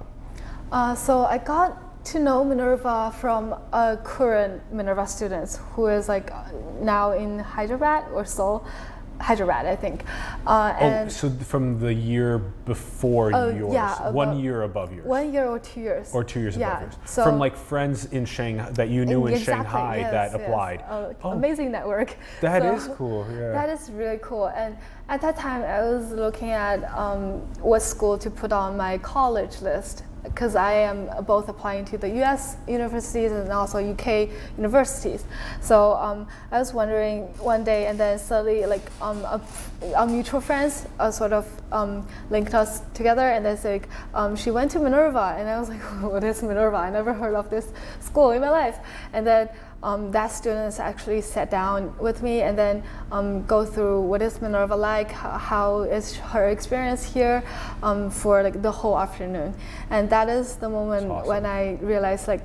[0.70, 6.32] Uh, so I got to know Minerva from a current Minerva student who is like
[6.80, 8.64] now in Hyderabad or Seoul.
[9.20, 10.04] Hyderabad, I think.
[10.46, 15.06] Uh, oh, so from the year before uh, yours, yeah, one year above yours.
[15.06, 16.12] One year or two years.
[16.14, 16.96] Or two years yeah, above yours.
[17.04, 20.40] So from like friends in Shanghai that you knew in, exactly, Shanghai yes, that yes.
[20.40, 20.82] applied.
[20.88, 22.16] Uh, oh, amazing network.
[22.40, 23.26] That so, is cool.
[23.30, 23.52] Yeah.
[23.52, 24.48] That is really cool.
[24.48, 24.76] And
[25.08, 29.60] at that time, I was looking at um, what school to put on my college
[29.60, 32.56] list because I am both applying to the U.S.
[32.68, 35.24] universities and also UK universities.
[35.60, 39.40] So um, I was wondering one day, and then suddenly, like um, a,
[39.94, 44.50] our mutual friends uh, sort of um, linked us together, and they said um, she
[44.50, 46.76] went to Minerva, and I was like, what is Minerva?
[46.76, 48.78] I never heard of this school in my life,
[49.12, 49.48] and then
[49.82, 54.40] um, that students actually sat down with me and then um, go through what is
[54.42, 57.42] Minerva like, how, how is her experience here
[57.82, 59.54] um, for like the whole afternoon.
[59.88, 61.28] And that is the moment awesome.
[61.28, 62.42] when I realized like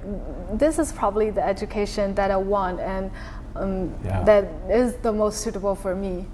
[0.58, 3.12] this is probably the education that I want and
[3.56, 4.24] um, yeah.
[4.24, 6.26] that is the most suitable for me.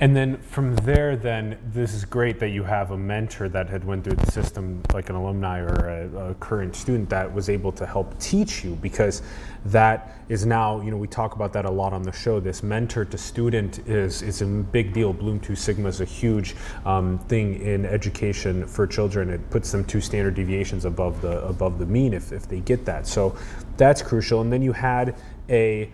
[0.00, 3.84] And then from there, then this is great that you have a mentor that had
[3.84, 7.70] went through the system, like an alumni or a, a, current student that was able
[7.72, 9.20] to help teach you, because
[9.66, 12.40] that is now, you know, we talk about that a lot on the show.
[12.40, 15.12] This mentor to student is is a big deal.
[15.12, 19.28] Bloom Two Sigma is a huge um, thing in education for children.
[19.28, 22.86] It puts them two standard deviations above the above the mean if if they get
[22.86, 23.06] that.
[23.06, 23.36] So
[23.76, 24.40] that's crucial.
[24.40, 25.14] And then you had
[25.50, 25.92] a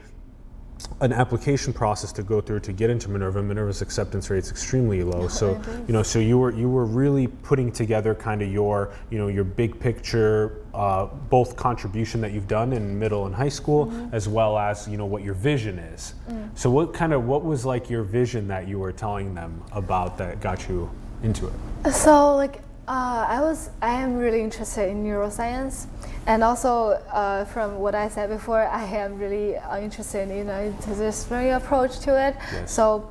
[1.01, 3.43] an application process to go through to get into Minerva.
[3.43, 5.29] Minerva's acceptance rate is extremely low.
[5.29, 9.19] so you know, so you were you were really putting together kind of your you
[9.19, 13.87] know your big picture, uh, both contribution that you've done in middle and high school,
[13.87, 14.15] mm-hmm.
[14.15, 16.15] as well as you know what your vision is.
[16.31, 16.49] Mm.
[16.59, 20.17] So what kind of what was like your vision that you were telling them about
[20.19, 20.91] that got you
[21.23, 21.93] into it?
[21.93, 25.89] So like Uh, I was I am really interested in neuroscience,
[26.25, 30.73] and also uh, from what I said before, I am really uh, interested in a
[30.73, 32.37] interdisciplinary approach to it.
[32.53, 32.71] Yes.
[32.71, 33.11] So,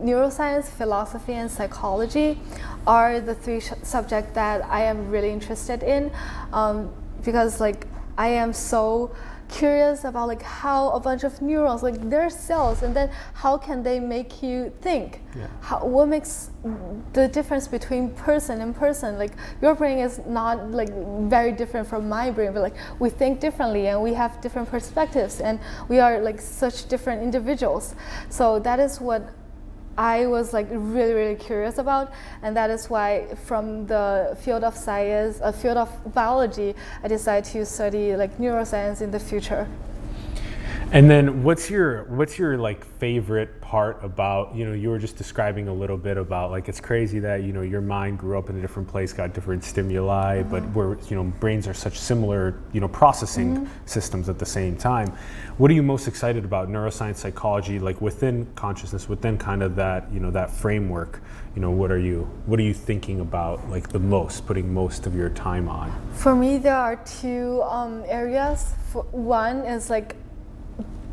[0.00, 2.38] neuroscience, philosophy, and psychology
[2.86, 6.12] are the three subjects that I am really interested in,
[6.52, 6.92] um,
[7.24, 9.10] because like I am so
[9.48, 13.82] curious about like how a bunch of neurons like their cells and then how can
[13.82, 15.22] they make you think?
[15.36, 15.48] Yeah.
[15.60, 16.50] how, what makes
[17.12, 19.18] the difference between person and person?
[19.18, 20.90] Like your brain is not like
[21.28, 25.40] very different from my brain but like we think differently and we have different perspectives
[25.40, 27.94] and we are like such different individuals.
[28.28, 29.32] So that is what
[29.98, 34.76] I was like really, really curious about, and that is why from the field of
[34.76, 39.66] science, a field of biology, I decided to study like neuroscience in the future.
[40.92, 45.16] And then what's your what's your like favorite part about you know you were just
[45.16, 48.48] describing a little bit about like it's crazy that you know your mind grew up
[48.48, 52.60] in a different place got different stimuli but we're you know brains are such similar
[52.72, 55.08] you know processing systems at the same time.
[55.58, 60.10] What are you most excited about neuroscience psychology like within consciousness within kind of that
[60.12, 61.20] you know that framework
[61.56, 65.06] you know what are you what are you thinking about like the most putting most
[65.06, 65.90] of your time on?
[66.12, 68.74] For me, there are two um, areas.
[68.92, 70.14] For one is like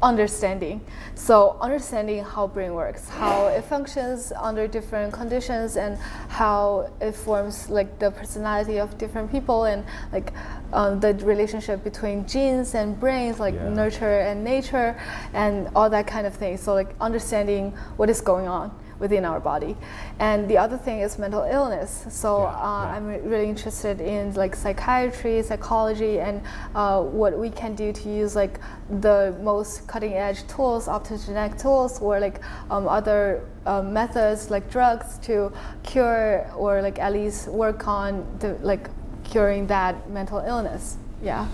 [0.03, 0.81] understanding.
[1.15, 7.69] So understanding how brain works, how it functions under different conditions, and how it forms
[7.69, 10.33] like the personality of different people, and like
[10.73, 13.69] um, the relationship between genes and brains, like Yeah.
[13.69, 14.95] nurture and nature,
[15.33, 16.57] and all that kind of thing.
[16.57, 19.75] So like understanding what is going on within our body.
[20.19, 22.05] And the other thing is mental illness.
[22.09, 22.95] So Yeah, uh, yeah.
[22.95, 26.41] I'm re- really interested in like psychiatry, psychology, and
[26.75, 28.59] uh, what we can do to use like
[29.01, 35.17] the most cutting edge tools, optogenetic tools, or like um, other uh, methods like drugs
[35.19, 35.51] to
[35.83, 38.89] cure or like at least work on the like
[39.23, 40.97] curing that mental illness.
[41.21, 41.47] Yeah.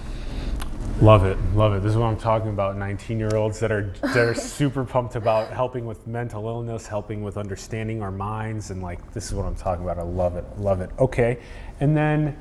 [1.01, 1.81] Love it, love it.
[1.81, 2.75] This is what I'm talking about.
[2.75, 7.23] 19 year olds that are that are super pumped about helping with mental illness, helping
[7.23, 9.97] with understanding our minds, and like this is what I'm talking about.
[9.97, 10.89] I love it, love it.
[10.99, 11.39] Okay,
[11.79, 12.37] and then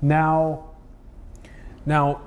[0.00, 0.70] now,
[1.84, 2.22] now,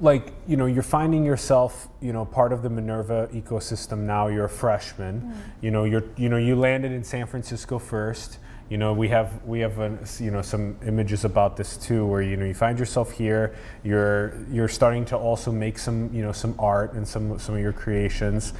[0.00, 3.98] like you know, you're finding yourself, you know, part of the Minerva ecosystem.
[3.98, 5.20] Now you're a freshman.
[5.20, 5.34] Mm.
[5.60, 8.38] You know, you're you know you landed in San Francisco first.
[8.70, 9.76] You know, we have we have
[10.20, 13.56] you know some images about this too, where you know you find yourself here.
[13.82, 17.60] You're you're starting to also make some you know some art and some some of
[17.60, 18.52] your creations,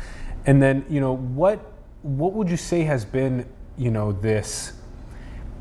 [0.46, 1.60] and then you know what
[2.02, 3.46] what would you say has been
[3.78, 4.72] you know this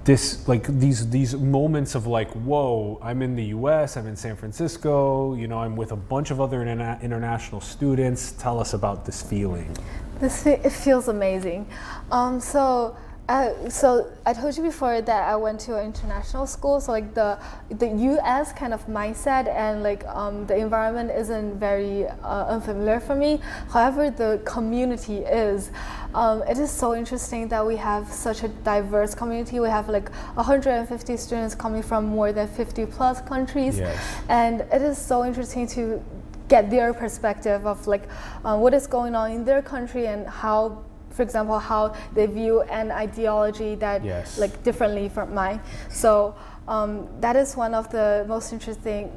[0.04, 4.34] this like these these moments of like whoa i'm in the us i'm in san
[4.34, 9.06] francisco you know i'm with a bunch of other interna- international students tell us about
[9.06, 9.76] this feeling
[10.22, 11.68] This it feels amazing.
[12.12, 12.96] Um, so.
[13.30, 17.14] Uh, so I told you before that I went to an international school, so like
[17.14, 17.38] the
[17.70, 18.52] the U.S.
[18.54, 23.40] kind of mindset and like um, the environment isn't very uh, unfamiliar for me.
[23.72, 25.70] However, the community is.
[26.16, 29.60] Um, it is so interesting that we have such a diverse community.
[29.60, 33.96] We have like 150 students coming from more than 50 plus countries, Yes.
[34.28, 36.02] and it is so interesting to
[36.48, 38.06] get their perspective of like
[38.44, 40.84] uh, what is going on in their country and how
[41.20, 44.40] for example how they view an ideology that Yes.
[44.40, 46.34] like differently from mine so
[46.76, 49.10] um, that is one of the most interesting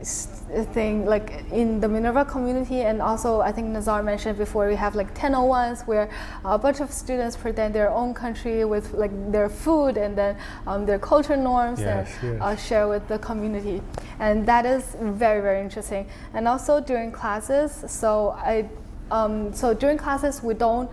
[0.77, 4.95] thing like in the Minerva community and also I think Nazar mentioned before we have
[4.95, 6.09] like 1001s where
[6.45, 10.37] a bunch of students present their own country with like their food and then
[10.67, 12.43] um, their culture norms Yes, and yes.
[12.43, 13.81] uh, share with the community
[14.19, 18.69] and that is very very interesting and also during classes so i
[19.11, 20.89] um, so during classes we don't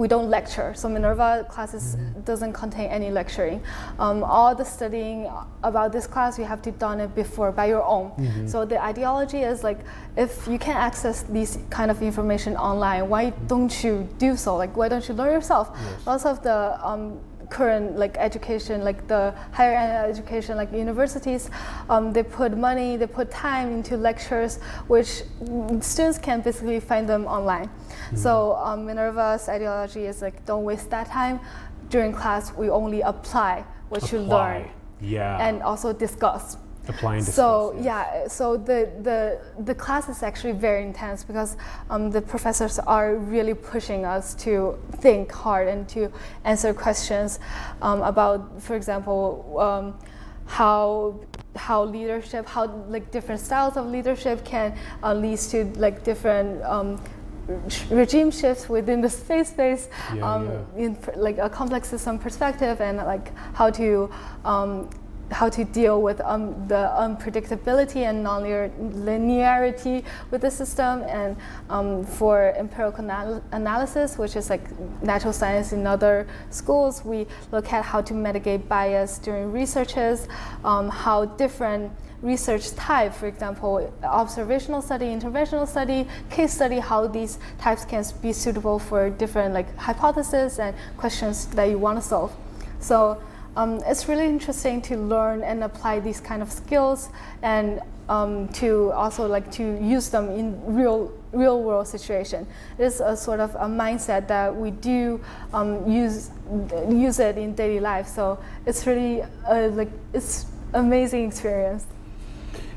[0.00, 0.72] we don't lecture.
[0.74, 3.62] So minerva classes doesn't contain any lecturing.
[3.98, 5.30] Um, all the studying
[5.62, 8.06] about this class you have to done it before by your own.
[8.48, 9.80] So the ideology is like
[10.16, 14.56] if you can access these kind of information online why don't you do so?
[14.56, 15.66] Like why don't you learn yourself?
[15.74, 16.06] Yes.
[16.06, 16.58] lots of the
[16.88, 21.50] um, current like education like the higher end education like universities
[21.88, 27.08] um, they put money they put time into lectures which mm, students can basically find
[27.08, 27.68] them online.
[28.14, 31.40] So um, minerva's ideology is like don't waste that time.
[31.88, 34.68] During class we only apply what you learn.
[35.00, 35.38] Yeah.
[35.46, 36.56] And also discuss
[36.90, 37.84] apply and so yes.
[37.84, 41.56] yeah, so the, the the class is actually very intense because
[41.88, 46.12] um, the professors are really pushing us to think hard and to
[46.44, 47.38] answer questions
[47.82, 49.98] um, about, for example, um,
[50.46, 51.18] how
[51.56, 56.62] how leadership, how like different styles of leadership can uh, lead to like different.
[56.64, 57.00] Um,
[57.90, 60.84] regime shifts within the space space Yeah, um, yeah.
[60.84, 64.08] in like a complex system perspective and like how to
[64.44, 64.88] um,
[65.30, 71.36] how to deal with um, the unpredictability and nonlinearity with the system, and
[71.68, 74.62] um, for empirical anal analysis, which is like
[75.02, 80.28] natural science in other schools, we look at how to mitigate bias during researches,
[80.64, 87.38] um, how different research type, for example, observational study, interventional study, case study, how these
[87.58, 92.32] types can be suitable for different like hypotheses and questions that you want to solve.
[92.78, 93.22] So
[93.56, 97.08] um, it's really interesting to learn and apply these kind of skills
[97.42, 102.46] and um, to also like to use them in real real world situation.
[102.78, 105.20] It's a sort of a mindset that we do
[105.52, 106.30] um, use
[106.88, 108.08] use it in daily life.
[108.08, 111.86] So it's really uh, like it's amazing experience.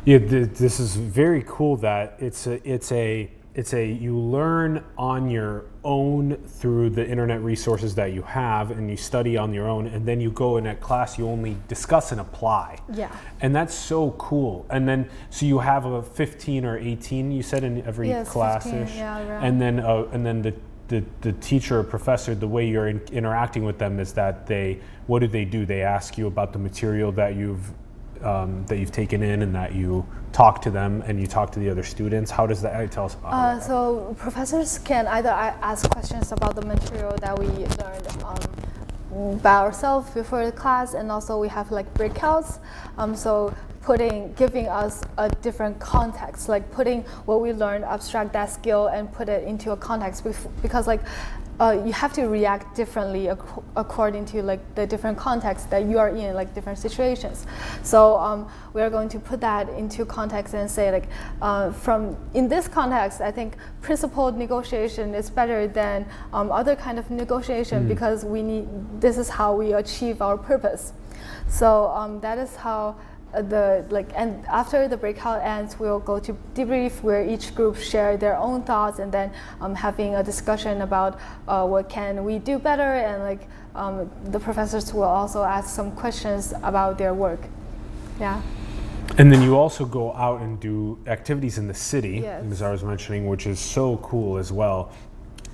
[0.05, 4.83] Yeah, th this is very cool that it's a it's a it's a you learn
[4.97, 9.67] on your own through the internet resources that you have and you study on your
[9.67, 12.79] own and then you go in a class you only discuss and apply.
[12.93, 13.15] Yeah.
[13.41, 14.65] And that's so cool.
[14.69, 18.63] And then so you have a 15 or 18 you said in every yes, class
[18.63, 20.53] 15, yeah, and then uh, and then the
[20.87, 24.79] the, the teacher or professor, the way you're in, interacting with them is that they,
[25.07, 25.65] what do they do?
[25.65, 27.71] They ask you about the material that you've
[28.23, 31.59] um, that you've taken in and that you talk to them and you talk to
[31.59, 32.31] the other students?
[32.31, 36.65] How does that tell us about uh, So professors can either ask questions about the
[36.65, 41.93] material that we learned um, by ourselves before the class, and also we have like
[41.93, 42.59] breakouts.
[42.97, 48.49] Um, so putting, giving us a different context, like putting what we learned, abstract that
[48.49, 50.25] skill, and put it into a context.
[50.61, 51.01] Because like
[51.59, 53.39] uh, you have to react differently ac
[53.75, 57.45] according to like the different contexts that you are in, like different situations.
[57.83, 61.07] So um, we are going to put that into context and say like,
[61.41, 66.97] uh, from in this context, I think principled negotiation is better than um, other kind
[66.97, 67.87] of negotiation mm.
[67.87, 68.67] because we need.
[68.99, 70.93] This is how we achieve our purpose.
[71.47, 72.95] So um, that is how
[73.41, 78.15] the like and after the breakout ends we'll go to debrief where each group share
[78.15, 82.59] their own thoughts and then um, having a discussion about uh, what can we do
[82.59, 87.39] better and like um, the professors will also ask some questions about their work.
[88.19, 88.39] Yeah.
[89.17, 92.43] And then you also go out and do activities in the city yes.
[92.51, 94.91] as i was mentioning which is so cool as well.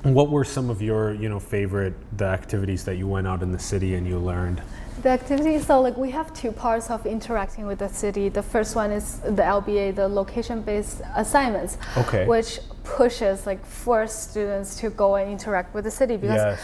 [0.03, 3.51] What were some of your you know favorite the activities that you went out in
[3.51, 4.61] the city and you learned
[5.01, 8.29] the activity, so like we have two parts of interacting with the city.
[8.29, 12.25] The first one is the LBA, the location-based assignments, okay.
[12.25, 16.59] which pushes like force students to go and interact with the city because yes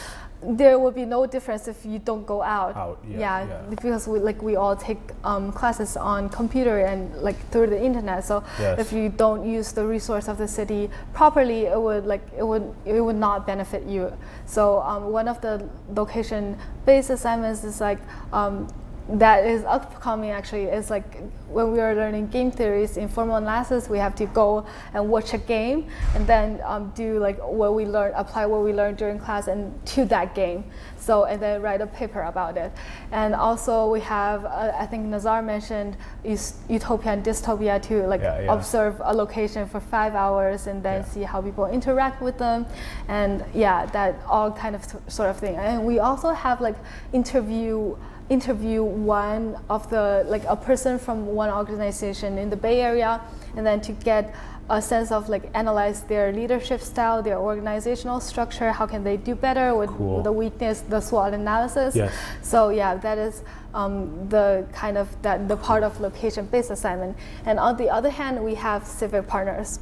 [0.48, 2.76] there will be no difference if you don't go out.
[2.76, 3.18] Out, yeah.
[3.18, 3.62] yeah, yeah.
[3.70, 8.24] because we like we all take um, classes on computer and like through the internet.
[8.26, 8.80] So yes.
[8.80, 12.74] if you don't use the resource of the city properly, it would like it would
[12.86, 14.12] it would not benefit you.
[14.46, 18.00] So um, one of the location-based assignments is like
[18.32, 18.68] um,
[19.08, 23.88] that is upcoming actually is like when we are learning game theories in formal analysis
[23.88, 27.86] we have to go and watch a game and then um, do like what we
[27.86, 30.64] learned apply what we learned during class and to that game
[30.98, 32.72] so and then write a paper about it
[33.12, 38.42] and also we have uh, I think Nazar mentioned utopia and dystopia to like yeah,
[38.42, 38.54] yeah.
[38.54, 41.08] observe a location for five hours and then yeah.
[41.08, 42.66] see how people interact with them
[43.08, 46.76] and yeah that all kind of sort of thing and we also have like
[47.14, 47.96] interview
[48.30, 53.22] interview one of the like a person from one organization in the Bay Area,
[53.56, 54.34] and then to get
[54.70, 59.36] a sense of like analyze their leadership style, their organizational structure, how can they do
[59.36, 60.24] better with cool.
[60.24, 61.96] the weakness, the SWOT analysis.
[61.96, 62.14] Yes.
[62.42, 63.44] So yeah, that is
[63.76, 67.16] um, the kind of that the part of location-based assignment.
[67.46, 69.80] And on the other hand, we have civic partners.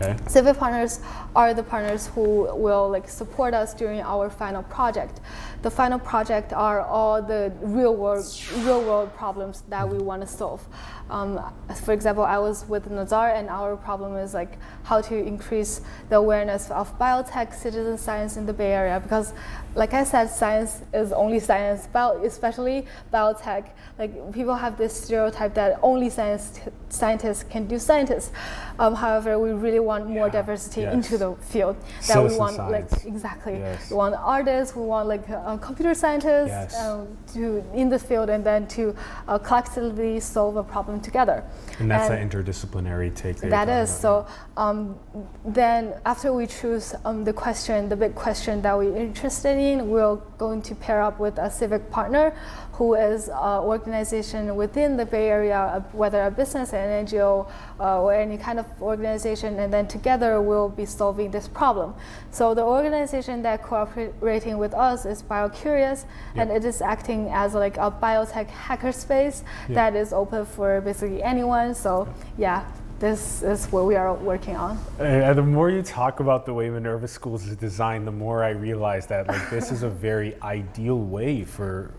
[0.00, 0.16] Okay.
[0.26, 1.00] Civic partners
[1.36, 5.20] are the partners who will like support us during our final project.
[5.62, 8.26] The final project are all the real world,
[8.58, 10.66] real world problems that we want to solve.
[11.10, 11.40] Um,
[11.84, 16.16] for example, I was with Nazar, and our problem is like how to increase the
[16.16, 19.00] awareness of biotech, citizen science in the Bay Area.
[19.00, 19.32] Because,
[19.74, 23.70] like I said, science is only science, bio, especially biotech.
[23.98, 28.30] Like people have this stereotype that only science scientists can do scientists.
[28.78, 30.32] Um, however, we really want more yeah.
[30.32, 30.94] diversity yes.
[30.94, 31.76] into the field.
[32.06, 32.92] That we want science.
[32.92, 33.54] like exactly.
[33.54, 33.90] Yes.
[33.90, 34.76] We want artists.
[34.76, 36.80] We want like uh, computer scientists yes.
[36.80, 38.94] um, to in the field, and then to
[39.26, 41.44] uh, collectively solve a problem together.
[41.80, 43.38] And that's the interdisciplinary take.
[43.38, 44.26] That, that is so.
[44.56, 44.96] Um,
[45.44, 50.16] then after we choose um, the question, the big question that we're interested in, we're
[50.38, 52.36] going to pair up with a civic partner
[52.72, 57.48] who is an organization within the Bay Area, whether a business, an NGO,
[57.80, 61.94] uh, or any kind of organization, and then together we'll be solving this problem.
[62.30, 66.04] So the organization that cooperating with us is BioCurious,
[66.34, 71.74] and it is acting as like a biotech hackerspace that is open for basically anyone.
[71.74, 72.64] So yeah,
[73.00, 74.78] this is what we are working on.
[74.98, 78.50] And the more you talk about the way Minerva Schools is designed, the more I
[78.50, 81.92] realize that like this is a very ideal way for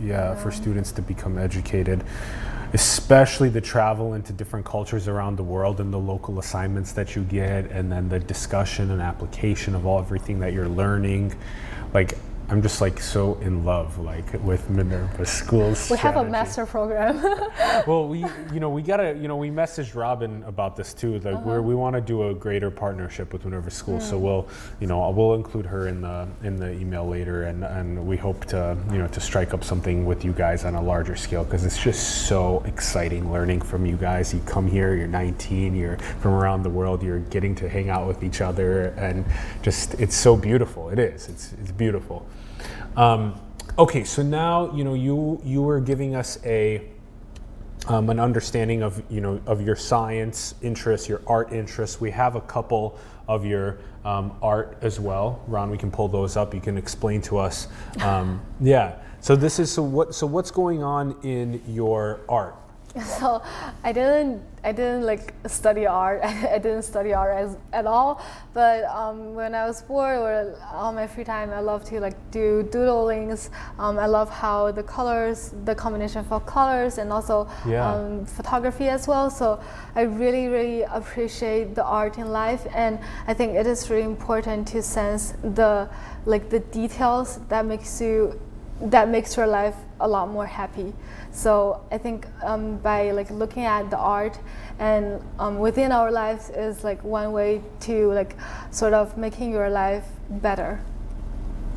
[0.00, 2.02] yeah for students to become educated,
[2.72, 7.22] especially the travel into different cultures around the world and the local assignments that you
[7.22, 11.34] get, and then the discussion and application of all everything that you're learning,
[11.94, 12.18] like
[12.48, 15.90] I'm just like so in love like with Minerva Schools.
[15.90, 17.20] We have a master program.
[17.88, 21.18] well, we you know we gotta you know we messaged Robin about this too.
[21.18, 21.60] Like uh-huh.
[21.60, 24.10] we want to do a greater partnership with Minerva Schools, mm.
[24.10, 28.06] so we'll you know we'll include her in the in the email later, and and
[28.06, 31.16] we hope to you know to strike up something with you guys on a larger
[31.16, 34.32] scale because it's just so exciting learning from you guys.
[34.32, 38.06] You come here, you're 19, you're from around the world, you're getting to hang out
[38.06, 39.24] with each other, and
[39.62, 40.90] just it's so beautiful.
[40.90, 41.28] It is.
[41.28, 42.24] It's it's beautiful.
[42.96, 43.38] Um,
[43.78, 46.82] okay, so now you know you you were giving us a
[47.88, 52.00] um, an understanding of you know of your science interests, your art interests.
[52.00, 55.42] We have a couple of your um, art as well.
[55.46, 56.54] Ron, we can pull those up.
[56.54, 57.68] You can explain to us.
[58.00, 58.96] Um, yeah.
[59.20, 62.56] So this is so what so what's going on in your art?
[63.18, 63.42] So
[63.84, 66.22] I didn't I didn't like study art.
[66.24, 68.20] I didn't study art as, at all.
[68.52, 72.16] But um, when I was bored or on my free time, I love to like
[72.30, 73.50] do doodlings.
[73.78, 77.88] Um, I love how the colors, the combination of colors, and also yeah.
[77.88, 79.30] um, photography as well.
[79.30, 79.60] So
[79.94, 84.66] I really really appreciate the art in life, and I think it is really important
[84.68, 85.88] to sense the
[86.24, 88.40] like the details that makes you
[88.80, 90.92] that makes your life a lot more happy.
[91.30, 94.38] So I think um, by like looking at the art
[94.78, 98.36] and um, within our lives is like one way to like
[98.70, 100.80] sort of making your life better.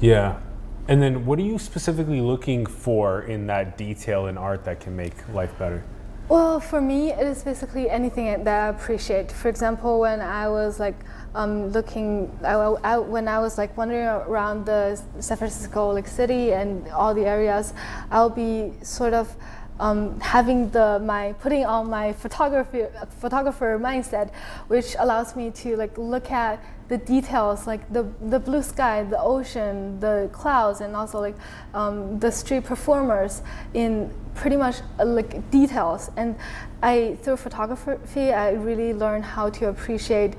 [0.01, 0.39] Yeah.
[0.87, 4.95] And then what are you specifically looking for in that detail in art that can
[4.95, 5.83] make life better?
[6.29, 9.31] Well, for me, it is basically anything that I appreciate.
[9.31, 10.95] For example, when I was like
[11.35, 16.87] um, looking, I, when I was like wandering around the San Francisco like city and
[16.89, 17.73] all the areas,
[18.11, 19.35] I'll be sort of
[19.79, 22.83] um, having the my putting on my photography
[23.19, 24.33] photographer mindset,
[24.67, 29.19] which allows me to like look at the details like the the blue sky, the
[29.19, 31.35] ocean, the clouds, and also like
[31.73, 33.41] um, the street performers
[33.73, 36.11] in pretty much uh, like details.
[36.17, 36.35] And
[36.83, 40.35] I through photography, I really learned how to appreciate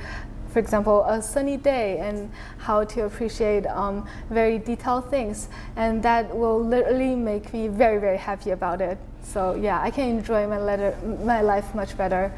[0.51, 5.49] for example, a sunny day and how to appreciate um, very detailed things.
[5.77, 8.99] And that will literally make me very, very happy about it.
[9.23, 12.33] So yeah, I can enjoy my, letter, my life much better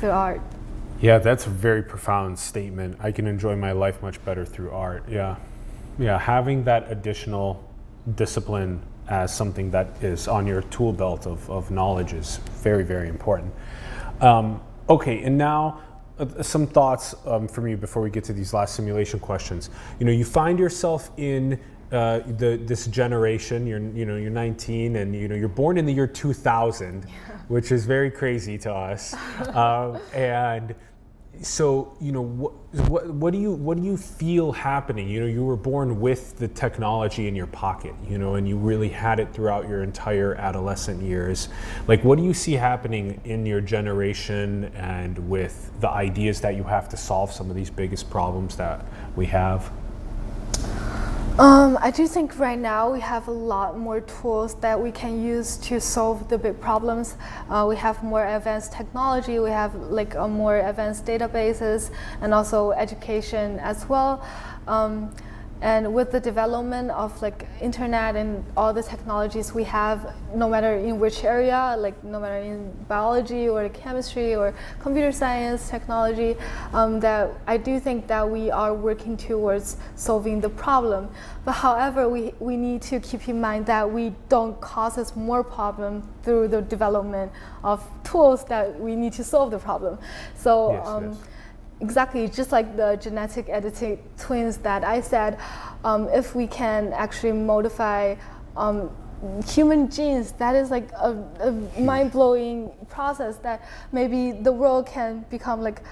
[0.00, 0.40] through art.
[1.00, 2.96] Yeah, that's a very profound statement.
[3.00, 5.04] I can enjoy my life much better through art.
[5.08, 5.36] Yeah.
[5.98, 7.62] Yeah, having that additional
[8.14, 13.08] discipline as something that is on your tool belt of, of knowledge is very, very
[13.08, 13.52] important.
[14.20, 15.80] Um, okay, and now
[16.18, 19.70] uh, some thoughts um, from you before we get to these last simulation questions.
[19.98, 21.58] You know, you find yourself in
[21.90, 23.66] uh, the, this generation.
[23.66, 27.12] You're you know you're 19 and you know you're born in the year 2000, yeah.
[27.48, 29.14] which is very crazy to us.
[29.54, 30.74] um, and
[31.40, 32.52] so you know what,
[32.88, 35.08] what, what do you what do you feel happening?
[35.08, 38.56] You know you were born with the technology in your pocket you know and you
[38.56, 41.48] really had it throughout your entire adolescent years.
[41.88, 46.64] Like what do you see happening in your generation and with the ideas that you
[46.64, 48.84] have to solve some of these biggest problems that
[49.16, 49.72] we have
[51.38, 55.24] um, I do think right now we have a lot more tools that we can
[55.24, 57.16] use to solve the big problems.
[57.48, 62.72] Uh, we have more advanced technology, we have like a more advanced databases and also
[62.72, 64.26] education as well.
[64.66, 65.14] Um,
[65.62, 70.74] and with the development of like internet and all the technologies we have, no matter
[70.74, 76.36] in which area, like no matter in biology or chemistry or computer science technology,
[76.72, 81.08] um, that I do think that we are working towards solving the problem.
[81.44, 85.44] But however, we, we need to keep in mind that we don't cause us more
[85.44, 87.30] problem through the development
[87.62, 89.98] of tools that we need to solve the problem.
[90.34, 90.72] So.
[90.72, 91.18] Yes, um, yes
[91.82, 95.38] exactly just like the genetic editing twins that I said,
[95.84, 98.14] um, if we can actually modify
[98.56, 98.90] um,
[99.46, 101.10] human genes, that is like a,
[101.40, 105.82] a mind-blowing process that maybe the world can become like,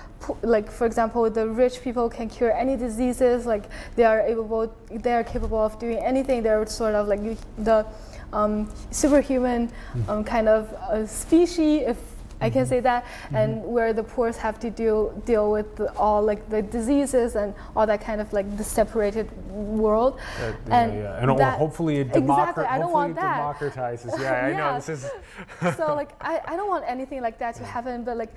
[0.42, 3.64] like for example, the rich people can cure any diseases, like
[3.96, 6.42] they are able, they are capable of doing anything.
[6.42, 7.20] They're sort of like
[7.58, 7.86] the
[8.32, 10.10] um, superhuman hmm.
[10.10, 10.70] um, kind of
[11.08, 11.98] species if
[12.40, 16.22] I can say that, and where the poor have to deal deal with the, all
[16.22, 20.18] like the diseases and all that kind of like the separated world.
[20.40, 21.22] Uh, and yeah, yeah.
[21.22, 23.38] and that- hopefully it exactly, I don't want that.
[23.40, 24.18] democratizes.
[24.20, 25.10] Yeah, I know this is.
[25.76, 28.32] so like I, I don't want anything like that to happen but like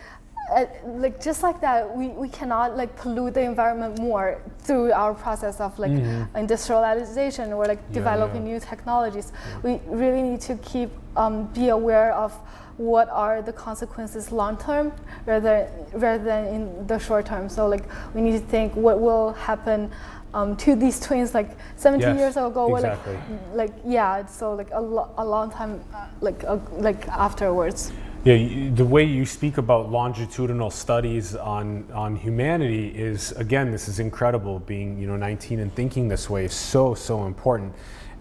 [0.52, 5.14] uh, like just like that we, we cannot like pollute the environment more through our
[5.14, 5.92] process of like
[6.36, 7.94] industrialization or like Mm-hmm.
[7.94, 8.54] Yeah, developing yeah.
[8.54, 9.32] new technologies
[9.64, 12.32] we really need to keep um, be aware of
[12.78, 14.92] what are the consequences long term
[15.26, 19.34] rather rather than in the short term so like we need to think what will
[19.34, 19.92] happen
[20.34, 23.18] um, to these twins like 17 Yes, years ago or like exactly.
[23.54, 27.92] like yeah so like a, lo- a long time uh, like uh, like afterwards
[28.26, 28.38] Yeah,
[28.74, 34.60] the way you speak about longitudinal studies on, on humanity is, again, this is incredible.
[34.60, 37.74] Being, you know, 19 and thinking this way is so, so important.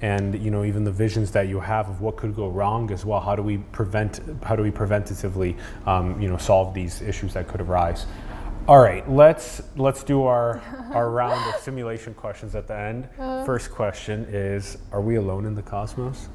[0.03, 3.05] And, you know, even the visions that you have of what could go wrong as
[3.05, 3.21] well.
[3.21, 7.49] How do we prevent, how do we preventatively, um, you know, solve these issues that
[7.49, 8.07] could arise?
[8.69, 10.61] All right, let's, let's do our,
[10.93, 13.09] our round of simulation questions at the end.
[13.47, 16.29] First question is, are we alone in the cosmos?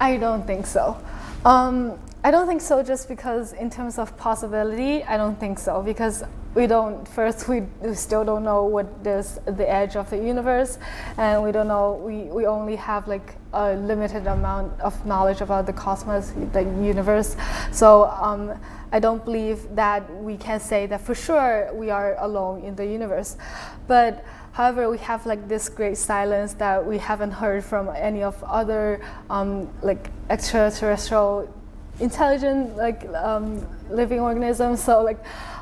[0.00, 0.98] I don't think so.
[1.44, 5.82] Um, I don't think so just because in terms of possibility, I don't think so
[5.82, 6.24] because
[6.54, 7.62] we don't first we,
[7.94, 10.78] still don't know what is the edge of the universe
[11.18, 15.66] and we don't know we, we only have like a limited amount of knowledge about
[15.66, 17.36] the cosmos the universe
[17.72, 18.52] so um,
[18.92, 22.86] i don't believe that we can say that for sure we are alone in the
[22.86, 23.36] universe
[23.86, 24.24] but
[24.54, 29.00] However, we have like this great silence that we haven't heard from any of other
[29.28, 31.52] um, like extraterrestrial
[31.98, 34.80] intelligent like um, living organisms.
[34.80, 35.18] So like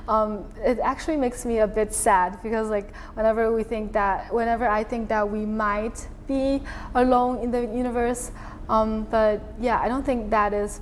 [0.08, 4.68] um, it actually makes me a bit sad because like whenever we think that whenever
[4.68, 6.62] I think that we might be
[6.94, 8.32] alone in the universe,
[8.68, 10.80] um, but yeah, I don't think that is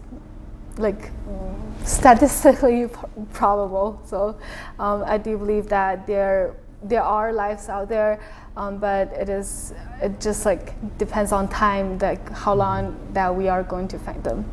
[0.79, 1.11] like
[1.85, 2.89] statistically
[3.33, 4.01] probable.
[4.05, 4.39] So
[4.79, 8.19] um, I do believe that there there are lives out there,
[8.57, 13.49] um, but it is it just like depends on time, like how long that we
[13.49, 14.45] are going to find them.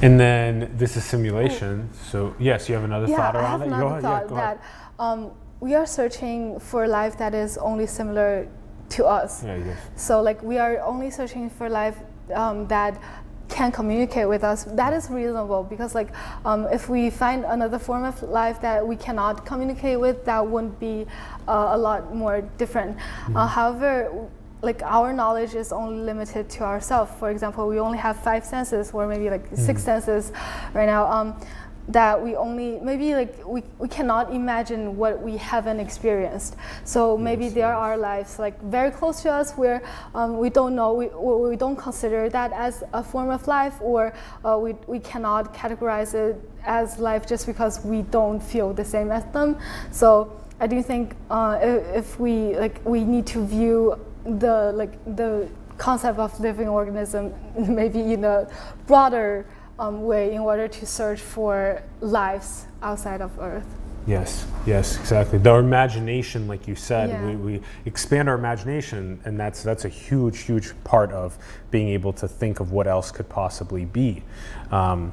[0.00, 1.90] And then this is simulation.
[2.10, 3.74] So yes, you have another Yeah, thought I around have it.
[3.74, 4.62] another thought yeah, that
[4.98, 5.30] um,
[5.60, 8.46] we are searching for life that is only similar
[8.90, 9.42] to us.
[9.44, 9.78] Yeah, yes.
[9.96, 11.96] So like we are only searching for life
[12.34, 13.00] um, that
[13.48, 14.64] can communicate with us.
[14.64, 16.10] That is reasonable because like
[16.44, 20.78] um, if we find another form of life that we cannot communicate with, that wouldn't
[20.78, 21.06] be
[21.48, 22.96] uh, a lot more different.
[23.34, 24.28] Uh, however.
[24.60, 27.12] Like our knowledge is only limited to ourselves.
[27.18, 30.32] For example, we only have five senses, or maybe like six senses,
[30.74, 31.10] right now.
[31.10, 31.40] Um,
[31.88, 36.54] that we only maybe like we, we cannot imagine what we haven't experienced
[36.84, 37.76] so maybe Yes, there yes.
[37.78, 39.82] are lives like very close to us where
[40.14, 44.12] um, we don't know we, we don't consider that as a form of life or
[44.44, 49.10] uh, we, we cannot categorize it as life just because we don't feel the same
[49.10, 49.56] as them
[49.90, 50.30] so
[50.60, 53.98] i do think uh, if we like we need to view
[54.28, 55.48] the like the
[55.78, 57.32] concept of living organism
[57.68, 58.48] maybe in a
[58.86, 59.46] broader
[59.78, 63.66] um, way in order to search for lives outside of Earth.
[64.06, 65.38] Yes, yes, exactly.
[65.38, 67.26] The imagination, like you said, Yeah.
[67.26, 71.36] we, we expand our imagination, and that's that's a huge, huge part of
[71.70, 74.22] being able to think of what else could possibly be.
[74.70, 75.12] Um,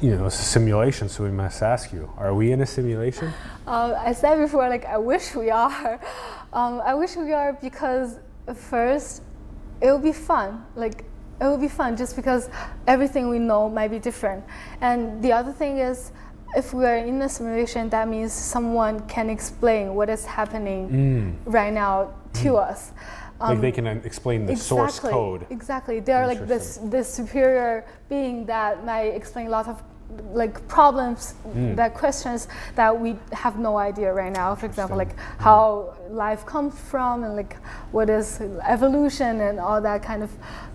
[0.00, 3.32] you know, it's a simulation, so we must ask you: Are we in a simulation?
[3.66, 6.00] Uh, I said before, like I wish we are.
[6.52, 8.18] Um, I wish we are because
[8.54, 9.22] first,
[9.80, 10.64] it will be fun.
[10.76, 11.04] Like
[11.40, 12.48] it will be fun just because
[12.86, 14.44] everything we know might be different.
[14.80, 16.12] And the other thing is,
[16.54, 21.52] if we are in a simulation, that means someone can explain what is happening mm.
[21.52, 22.70] right now to mm.
[22.70, 22.92] us.
[23.40, 25.46] like they um, can uh, explain the source Exactly, code.
[25.50, 26.00] Exactly.
[26.00, 29.82] They are like this this superior being that might explain a lot of
[30.32, 31.76] like problems Mm.
[31.76, 34.54] that questions that we have no idea right now.
[34.54, 37.56] For example, like how life comes from and like
[37.92, 40.30] what is evolution and all that kind of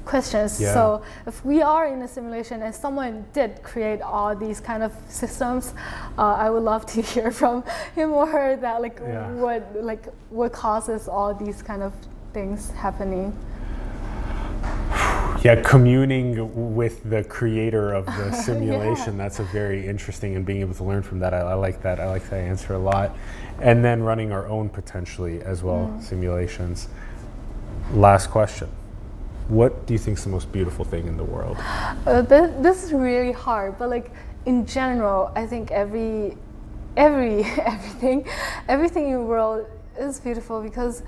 [0.05, 0.59] questions.
[0.61, 0.73] Yeah.
[0.73, 4.91] So if we are in a simulation and someone did create all these kind of
[5.09, 5.73] systems,
[6.17, 7.63] uh, I would love to hear from
[7.95, 9.31] him or her that like Yeah.
[9.33, 11.93] what like what causes all these kind of
[12.33, 13.33] things happening.
[15.47, 19.17] Yeah, communing with the creator of the simulation.
[19.17, 21.33] That's a very interesting, and being able to learn from that.
[21.33, 22.01] I, I like that.
[22.01, 23.15] I like that answer a lot.
[23.61, 26.89] And then running our own potentially as well simulations.
[27.93, 28.67] Last question:
[29.47, 31.55] What do you think is the most beautiful thing in the world?
[32.05, 34.11] Uh, this, this is really hard, but like
[34.45, 36.35] in general, I think every,
[36.97, 38.27] every, everything,
[38.67, 39.65] everything in the world
[39.97, 41.03] is beautiful because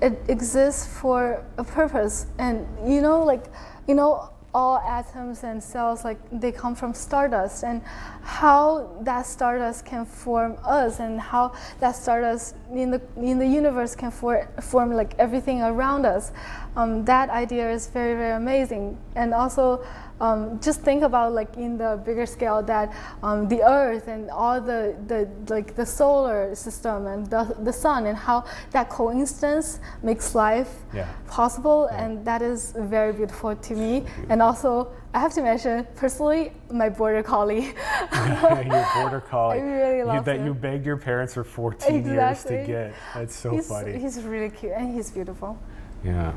[0.00, 2.26] it exists for a purpose.
[2.38, 3.44] And you know, like,
[3.86, 7.82] you know, all atoms and cells like they come from stardust and
[8.22, 13.94] how that stardust can form us and how that stardust in the in the universe
[13.94, 16.32] can for, form like everything around us
[16.76, 19.84] um, that idea is very very amazing and also
[20.20, 22.92] um, just think about like in the bigger scale that
[23.22, 28.06] um, the earth and all the, the like the solar system and the, the sun
[28.06, 31.06] and how that coincidence makes life Yeah.
[31.28, 32.04] possible Yeah.
[32.04, 36.88] and that is very beautiful to me and also I have to mention personally my
[36.88, 37.74] border collie
[38.12, 39.58] your border collie.
[39.58, 40.46] I really you, love that him.
[40.46, 42.92] you begged your parents for 14 years to get.
[43.14, 43.98] That's so he's, funny.
[43.98, 45.58] he's really cute and he's beautiful
[46.04, 46.32] Yeah,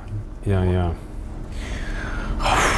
[0.45, 0.93] yeah, yeah.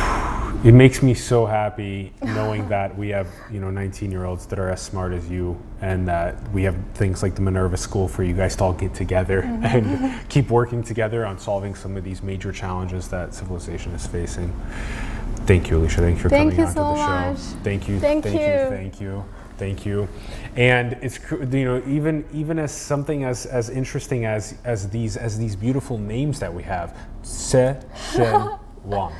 [0.64, 4.82] It makes me so happy knowing that we have, you know, 19-year-olds that are as
[4.82, 8.56] smart as you, and that we have things like the Minerva School for you guys
[8.56, 9.66] to all get together Mm-hmm.
[9.66, 14.54] and keep working together on solving some of these major challenges that civilization is facing.
[15.46, 15.98] Thank you, Alicia.
[16.00, 17.60] Thank you for Thank coming you onto so the show.
[17.64, 18.00] Thank you.
[18.00, 18.42] Thank thank you.
[18.42, 18.70] you.
[18.70, 19.26] Thank you.
[19.58, 20.08] Thank you.
[20.56, 25.38] And it's you know even even as something as as interesting as as these as
[25.38, 27.82] these beautiful names that we have, Se
[28.16, 28.50] Shen
[28.86, 29.14] Wang,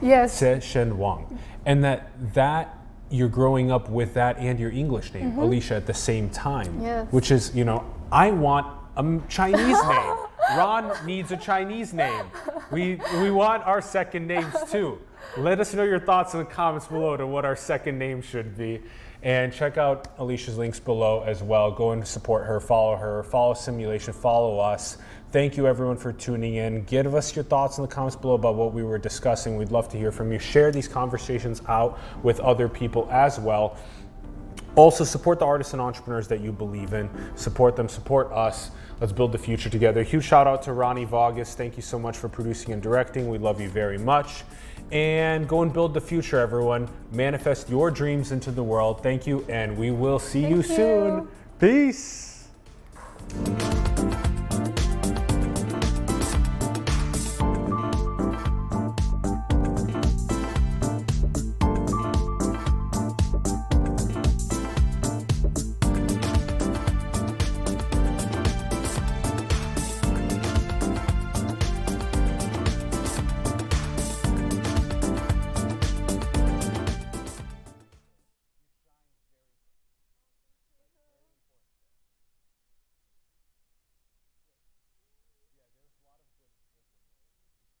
[0.00, 2.78] yes Zixuan Wang, and that that
[3.10, 5.40] you're growing up with that and your English name, mm-hmm.
[5.40, 6.80] Alicia, at the same time.
[6.80, 7.06] Yes.
[7.12, 10.16] which is you know I want a Chinese name.
[10.56, 12.26] Ron needs a Chinese name.
[12.70, 14.98] We we want our second names too.
[15.36, 18.56] Let us know your thoughts in the comments below to what our second name should
[18.56, 18.82] be.
[19.22, 21.70] And check out Alicia's links below as well.
[21.70, 24.98] Go and support her, follow her, follow Simulation, follow us.
[25.32, 26.84] Thank you everyone for tuning in.
[26.84, 29.56] Give us your thoughts in the comments below about what we were discussing.
[29.56, 30.38] We'd love to hear from you.
[30.38, 33.78] Share these conversations out with other people as well.
[34.76, 37.08] Also, support the artists and entrepreneurs that you believe in.
[37.34, 38.72] Support them, support us.
[39.00, 40.02] Let's build the future together.
[40.02, 41.54] Huge shout out to Ronnie Vargas.
[41.54, 43.30] Thank you so much for producing and directing.
[43.30, 44.44] We love you very much.
[44.90, 46.90] And go and build the future, everyone.
[47.10, 49.02] Manifest your dreams into the world.
[49.02, 51.14] Thank you, and we will see you Thank soon.
[51.22, 51.28] you.
[51.58, 52.48] Peace.